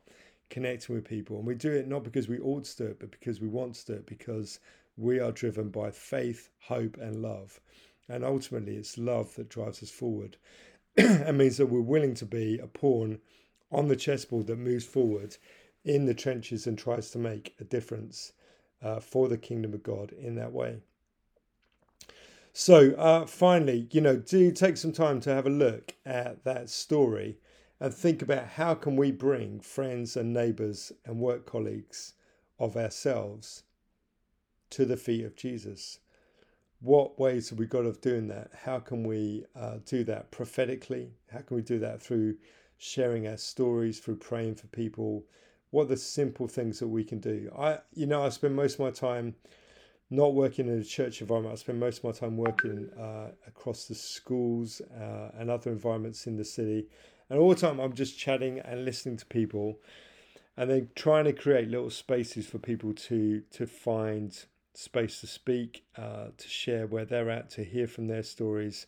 connecting 0.50 0.96
with 0.96 1.06
people. 1.06 1.38
And 1.38 1.46
we 1.48 1.56
do 1.56 1.72
it 1.72 1.88
not 1.88 2.04
because 2.04 2.28
we 2.28 2.40
ought 2.40 2.66
to 2.66 2.78
do 2.78 2.86
it, 2.86 3.00
but 3.00 3.12
because 3.12 3.40
we 3.40 3.48
want 3.48 3.76
to 3.76 3.86
do 3.86 3.94
it, 3.94 4.06
because 4.06 4.60
we 4.98 5.20
are 5.20 5.32
driven 5.32 5.70
by 5.70 5.92
faith, 5.92 6.50
hope, 6.60 6.98
and 6.98 7.22
love. 7.22 7.60
And 8.10 8.24
ultimately, 8.24 8.76
it's 8.78 8.98
love 8.98 9.36
that 9.36 9.50
drives 9.50 9.84
us 9.84 9.90
forward 9.90 10.38
and 10.98 11.38
means 11.38 11.58
that 11.58 11.68
we're 11.68 11.82
willing 11.82 12.14
to 12.16 12.26
be 12.26 12.58
a 12.60 12.68
pawn 12.68 13.20
on 13.72 13.88
the 13.88 13.96
chessboard 13.96 14.48
that 14.48 14.58
moves 14.58 14.86
forward 14.86 15.36
in 15.84 16.06
the 16.06 16.14
trenches 16.14 16.68
and 16.68 16.78
tries 16.78 17.12
to 17.12 17.18
make 17.18 17.56
a 17.60 17.64
difference 17.64 18.34
uh, 18.82 19.00
for 19.00 19.28
the 19.28 19.38
kingdom 19.38 19.74
of 19.74 19.84
God 19.84 20.12
in 20.12 20.36
that 20.36 20.54
way. 20.54 20.78
So, 22.54 22.94
uh, 22.94 23.26
finally, 23.26 23.88
you 23.92 24.02
know, 24.02 24.18
do 24.18 24.52
take 24.52 24.78
some 24.78 24.92
time 24.92 25.20
to 25.22 25.34
have 25.34 25.46
a 25.46 25.52
look 25.52 25.94
at 26.06 26.44
that 26.44 26.70
story 26.70 27.38
and 27.80 27.94
think 27.94 28.22
about 28.22 28.48
how 28.48 28.74
can 28.74 28.96
we 28.96 29.12
bring 29.12 29.60
friends 29.60 30.18
and 30.18 30.34
neighbors 30.34 30.92
and 31.06 31.20
work 31.20 31.46
colleagues 31.46 32.14
of 32.58 32.76
ourselves 32.76 33.64
to 34.72 34.86
the 34.86 34.98
feet 34.98 35.24
of 35.24 35.36
Jesus. 35.36 36.00
What 36.80 37.20
ways 37.20 37.50
have 37.50 37.58
we 37.58 37.66
got 37.66 37.86
of 37.86 38.02
doing 38.02 38.28
that? 38.28 38.52
How 38.64 38.80
can 38.80 39.04
we 39.04 39.46
uh, 39.56 39.78
do 39.86 40.04
that 40.04 40.30
prophetically? 40.30 41.12
How 41.32 41.40
can 41.40 41.58
we 41.58 41.64
do 41.64 41.80
that 41.80 42.02
through 42.02 42.36
sharing 42.78 43.28
our 43.28 43.38
stories, 43.38 44.00
through 44.00 44.18
praying 44.18 44.56
for 44.56 44.68
people? 44.68 45.26
What 45.72 45.84
are 45.84 45.88
the 45.88 45.98
simple 45.98 46.48
things 46.48 46.80
that 46.80 46.88
we 46.88 47.04
can 47.04 47.20
do? 47.20 47.52
I, 47.58 47.80
you 47.94 48.06
know, 48.06 48.24
I 48.24 48.30
spend 48.30 48.56
most 48.56 48.76
of 48.76 48.80
my 48.82 48.92
time 48.92 49.36
not 50.10 50.36
working 50.36 50.68
in 50.68 50.80
a 50.80 50.84
church 50.84 51.20
environment. 51.20 51.54
I 51.54 51.58
spend 51.58 51.80
most 51.80 51.98
of 51.98 52.04
my 52.06 52.12
time 52.12 52.38
working 52.38 52.90
uh, 52.98 53.32
across 53.48 53.86
the 53.86 53.96
schools 53.96 54.82
uh, 54.96 55.32
and 55.38 55.50
other 55.50 55.72
environments 55.72 56.28
in 56.28 56.38
the 56.38 56.46
city. 56.46 56.88
And 57.30 57.40
all 57.40 57.50
the 57.50 57.56
time 57.56 57.80
I'm 57.80 57.94
just 57.94 58.18
chatting 58.18 58.60
and 58.60 58.86
listening 58.86 59.18
to 59.18 59.26
people 59.26 59.80
and 60.56 60.70
then 60.70 60.90
trying 60.96 61.26
to 61.26 61.34
create 61.34 61.70
little 61.70 61.90
spaces 61.90 62.48
for 62.48 62.58
people 62.58 62.94
to 62.94 63.42
to 63.52 63.68
find 63.68 64.46
space 64.78 65.20
to 65.22 65.28
speak, 65.28 65.84
uh, 65.98 66.28
to 66.38 66.48
share 66.48 66.86
where 66.86 67.04
they're 67.04 67.32
at, 67.32 67.50
to 67.50 67.64
hear 67.64 67.88
from 67.88 68.08
their 68.08 68.22
stories, 68.22 68.86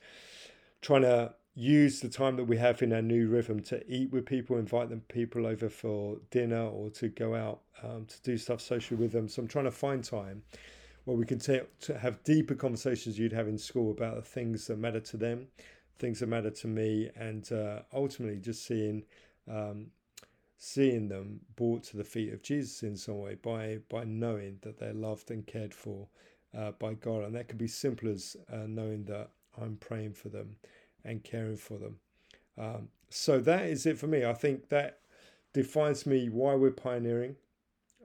trying 0.82 1.02
to 1.02 1.34
use 1.56 1.99
the 1.99 2.08
time 2.08 2.36
that 2.36 2.43
we 2.43 2.58
have 2.58 2.82
in 2.84 2.93
our 2.93 3.02
new 3.02 3.28
rhythm 3.28 3.60
to 3.60 3.84
eat 3.91 4.12
with 4.12 4.25
people, 4.25 4.58
invite 4.58 4.89
them 4.89 5.02
people 5.10 5.47
over 5.47 5.67
for 5.67 6.17
dinner 6.30 6.62
or 6.63 6.91
to 6.91 7.08
go 7.10 7.34
out 7.34 7.62
um, 7.84 8.06
to 8.06 8.21
do 8.21 8.38
stuff 8.38 8.62
socially 8.62 9.02
with 9.02 9.12
them. 9.12 9.28
So 9.28 9.41
I'm 9.41 9.47
trying 9.47 9.65
to 9.65 9.71
find 9.71 10.04
time 10.04 10.43
where 11.06 11.17
we 11.17 11.25
can 11.25 11.39
take 11.39 11.80
to 11.80 11.97
have 11.97 12.23
deeper 12.23 12.54
conversations 12.54 13.17
you'd 13.17 13.34
have 13.34 13.47
in 13.47 13.58
school 13.58 13.89
about 13.91 14.15
the 14.15 14.21
things 14.21 14.67
that 14.67 14.78
matter 14.78 14.99
to 14.99 15.17
them, 15.17 15.47
things 15.97 16.19
that 16.19 16.28
matter 16.28 16.52
to 16.52 16.67
me, 16.67 17.10
and 17.15 17.52
uh, 17.52 17.80
ultimately 17.91 18.38
just 18.38 18.63
seeing 18.65 19.04
um, 19.49 19.88
seeing 20.62 21.08
them 21.08 21.39
brought 21.56 21.82
to 21.82 21.95
the 21.95 22.04
feet 22.04 22.34
of 22.34 22.43
Jesus 22.43 22.84
in 22.84 22.95
some 22.98 23.17
way 23.17 23.36
by 23.36 23.80
by 23.89 24.04
knowing 24.04 24.60
that 24.62 24.78
they're 24.78 24.93
loved 24.93 25.32
and 25.32 25.48
cared 25.48 25.74
for 25.74 26.08
uh, 26.56 26.72
by 26.72 26.93
God, 26.93 27.24
and 27.24 27.36
that 27.36 27.48
could 27.48 27.58
be 27.58 27.67
simple 27.67 28.10
as 28.10 28.36
uh, 28.52 28.67
knowing 28.67 29.06
that 29.06 29.30
I'm 29.60 29.78
praying 29.78 30.13
for 30.13 30.28
them 30.30 30.58
and 31.06 31.24
caring 31.24 31.56
for 31.56 31.78
them. 31.78 31.95
Um, 32.58 32.89
so 33.10 33.39
that 33.39 33.65
is 33.65 33.86
it 33.86 33.98
for 33.98 34.08
me. 34.08 34.26
I 34.26 34.34
think 34.34 34.67
that 34.69 35.00
defines 35.54 36.06
me 36.06 36.28
why 36.28 36.56
we're 36.56 36.72
pioneering, 36.72 37.38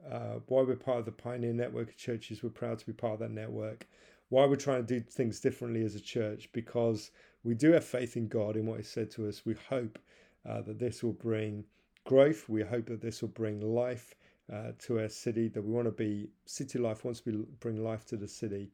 uh, 0.09 0.39
why 0.47 0.61
we're 0.61 0.77
part 0.77 0.99
of 0.99 1.05
the 1.05 1.11
Pioneer 1.11 1.53
Network 1.53 1.89
of 1.89 1.97
churches. 1.97 2.41
We're 2.41 2.49
proud 2.51 2.79
to 2.79 2.85
be 2.85 2.93
part 2.93 3.13
of 3.15 3.19
that 3.19 3.31
network. 3.31 3.85
Why 4.29 4.45
we're 4.45 4.55
trying 4.55 4.85
to 4.85 4.99
do 4.99 5.05
things 5.05 5.41
differently 5.41 5.83
as 5.83 5.95
a 5.95 5.99
church 5.99 6.49
because 6.53 7.11
we 7.43 7.53
do 7.53 7.73
have 7.73 7.83
faith 7.83 8.15
in 8.15 8.29
God 8.29 8.55
in 8.55 8.65
what 8.65 8.77
He 8.77 8.83
said 8.83 9.11
to 9.11 9.27
us. 9.27 9.45
We 9.45 9.55
hope 9.69 9.99
uh, 10.47 10.61
that 10.61 10.79
this 10.79 11.03
will 11.03 11.13
bring 11.13 11.65
growth. 12.05 12.47
We 12.47 12.63
hope 12.63 12.85
that 12.87 13.01
this 13.01 13.21
will 13.21 13.29
bring 13.29 13.61
life 13.61 14.15
uh, 14.51 14.71
to 14.79 14.99
our 14.99 15.09
city. 15.09 15.47
That 15.49 15.63
we 15.63 15.71
want 15.71 15.87
to 15.87 15.91
be 15.91 16.29
city 16.45 16.79
life 16.79 17.03
wants 17.03 17.19
to 17.21 17.47
bring 17.59 17.83
life 17.83 18.05
to 18.07 18.17
the 18.17 18.27
city, 18.27 18.71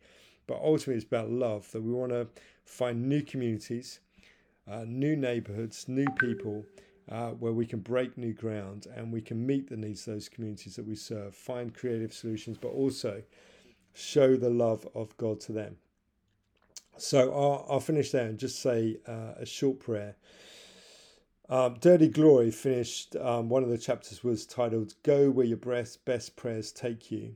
but 0.48 0.60
ultimately 0.62 0.96
it's 0.96 1.06
about 1.06 1.30
love. 1.30 1.72
That 1.72 1.82
we 1.82 1.92
want 1.92 2.12
to 2.12 2.28
find 2.66 3.10
new 3.10 3.22
communities 3.22 4.00
uh, 4.70 4.86
new 4.88 5.16
neighborhoods, 5.16 5.88
new 5.88 6.08
people, 6.20 6.66
uh, 7.10 7.30
where 7.32 7.52
we 7.52 7.66
can 7.66 7.80
break 7.80 8.18
new 8.18 8.34
ground 8.34 8.88
and 8.96 9.12
we 9.12 9.22
can 9.22 9.46
meet 9.46 9.70
the 9.70 9.76
needs 9.78 10.08
of 10.08 10.14
those 10.14 10.30
communities 10.30 10.76
that 10.76 10.86
we 10.86 10.96
serve, 10.96 11.36
find 11.36 11.74
creative 11.74 12.14
solutions, 12.14 12.58
but 12.58 12.70
also 12.70 13.22
show 13.94 14.36
the 14.36 14.50
love 14.50 14.88
of 14.96 15.16
God 15.18 15.40
to 15.42 15.52
them. 15.52 15.76
So 16.98 17.34
I'll, 17.34 17.66
I'll 17.70 17.80
finish 17.80 18.12
there 18.12 18.28
and 18.28 18.38
just 18.38 18.62
say 18.62 18.98
uh, 19.08 19.34
a 19.38 19.46
short 19.46 19.80
prayer. 19.80 20.16
Um, 21.50 21.76
Dirty 21.82 22.08
Glory 22.08 22.50
finished, 22.52 23.16
um, 23.18 23.50
one 23.50 23.64
of 23.64 23.70
the 23.70 23.78
chapters 23.78 24.24
was 24.24 24.46
titled 24.46 24.94
Go 25.04 25.30
Where 25.30 25.46
Your 25.46 25.58
Best, 25.58 26.06
best 26.06 26.36
Prayers 26.36 26.72
Take 26.72 27.12
You. 27.12 27.34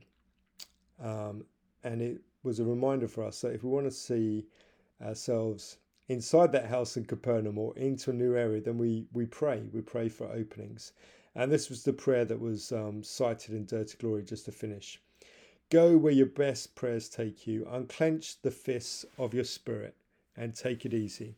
Um, 1.02 1.44
and 1.84 2.00
it 2.00 2.20
was 2.42 2.58
a 2.58 2.64
reminder 2.64 3.08
for 3.08 3.24
us 3.24 3.40
that 3.42 3.52
if 3.52 3.62
we 3.62 3.70
want 3.70 3.86
to 3.86 3.90
see 3.90 4.46
ourselves 5.02 5.78
inside 6.08 6.52
that 6.52 6.66
house 6.66 6.96
in 6.96 7.04
Capernaum 7.04 7.58
or 7.58 7.76
into 7.76 8.10
a 8.10 8.14
new 8.14 8.34
area, 8.36 8.60
then 8.60 8.78
we, 8.78 9.06
we 9.12 9.26
pray. 9.26 9.68
We 9.72 9.82
pray 9.82 10.08
for 10.08 10.32
openings. 10.32 10.92
And 11.34 11.52
this 11.52 11.68
was 11.68 11.82
the 11.84 11.92
prayer 11.92 12.24
that 12.24 12.40
was 12.40 12.72
um, 12.72 13.02
cited 13.02 13.54
in 13.54 13.66
Dirty 13.66 13.98
Glory 13.98 14.22
just 14.22 14.46
to 14.46 14.52
finish. 14.52 15.00
Go 15.68 15.98
where 15.98 16.12
your 16.12 16.26
best 16.26 16.74
prayers 16.74 17.08
take 17.08 17.46
you. 17.46 17.66
Unclench 17.70 18.40
the 18.40 18.50
fists 18.50 19.04
of 19.18 19.34
your 19.34 19.44
spirit 19.44 19.96
and 20.36 20.54
take 20.54 20.86
it 20.86 20.94
easy. 20.94 21.34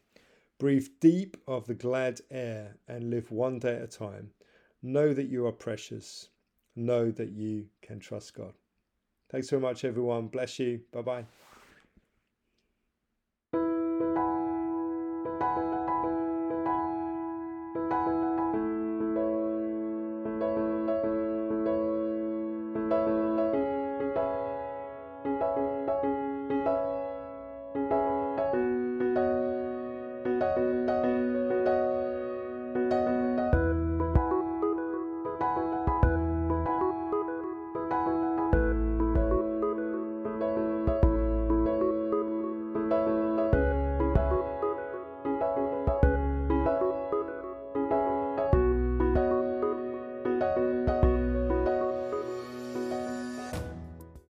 Breathe 0.58 0.88
deep 1.00 1.36
of 1.46 1.66
the 1.66 1.74
glad 1.74 2.20
air 2.30 2.76
and 2.88 3.10
live 3.10 3.30
one 3.30 3.60
day 3.60 3.76
at 3.76 3.82
a 3.82 3.86
time. 3.86 4.32
Know 4.82 5.14
that 5.14 5.28
you 5.28 5.46
are 5.46 5.52
precious. 5.52 6.30
Know 6.74 7.10
that 7.12 7.30
you 7.30 7.66
can 7.80 8.00
trust 8.00 8.34
God. 8.34 8.54
Thanks 9.30 9.48
so 9.48 9.60
much, 9.60 9.84
everyone. 9.84 10.26
Bless 10.28 10.58
you. 10.58 10.80
Bye 10.92 11.02
bye. 11.02 11.24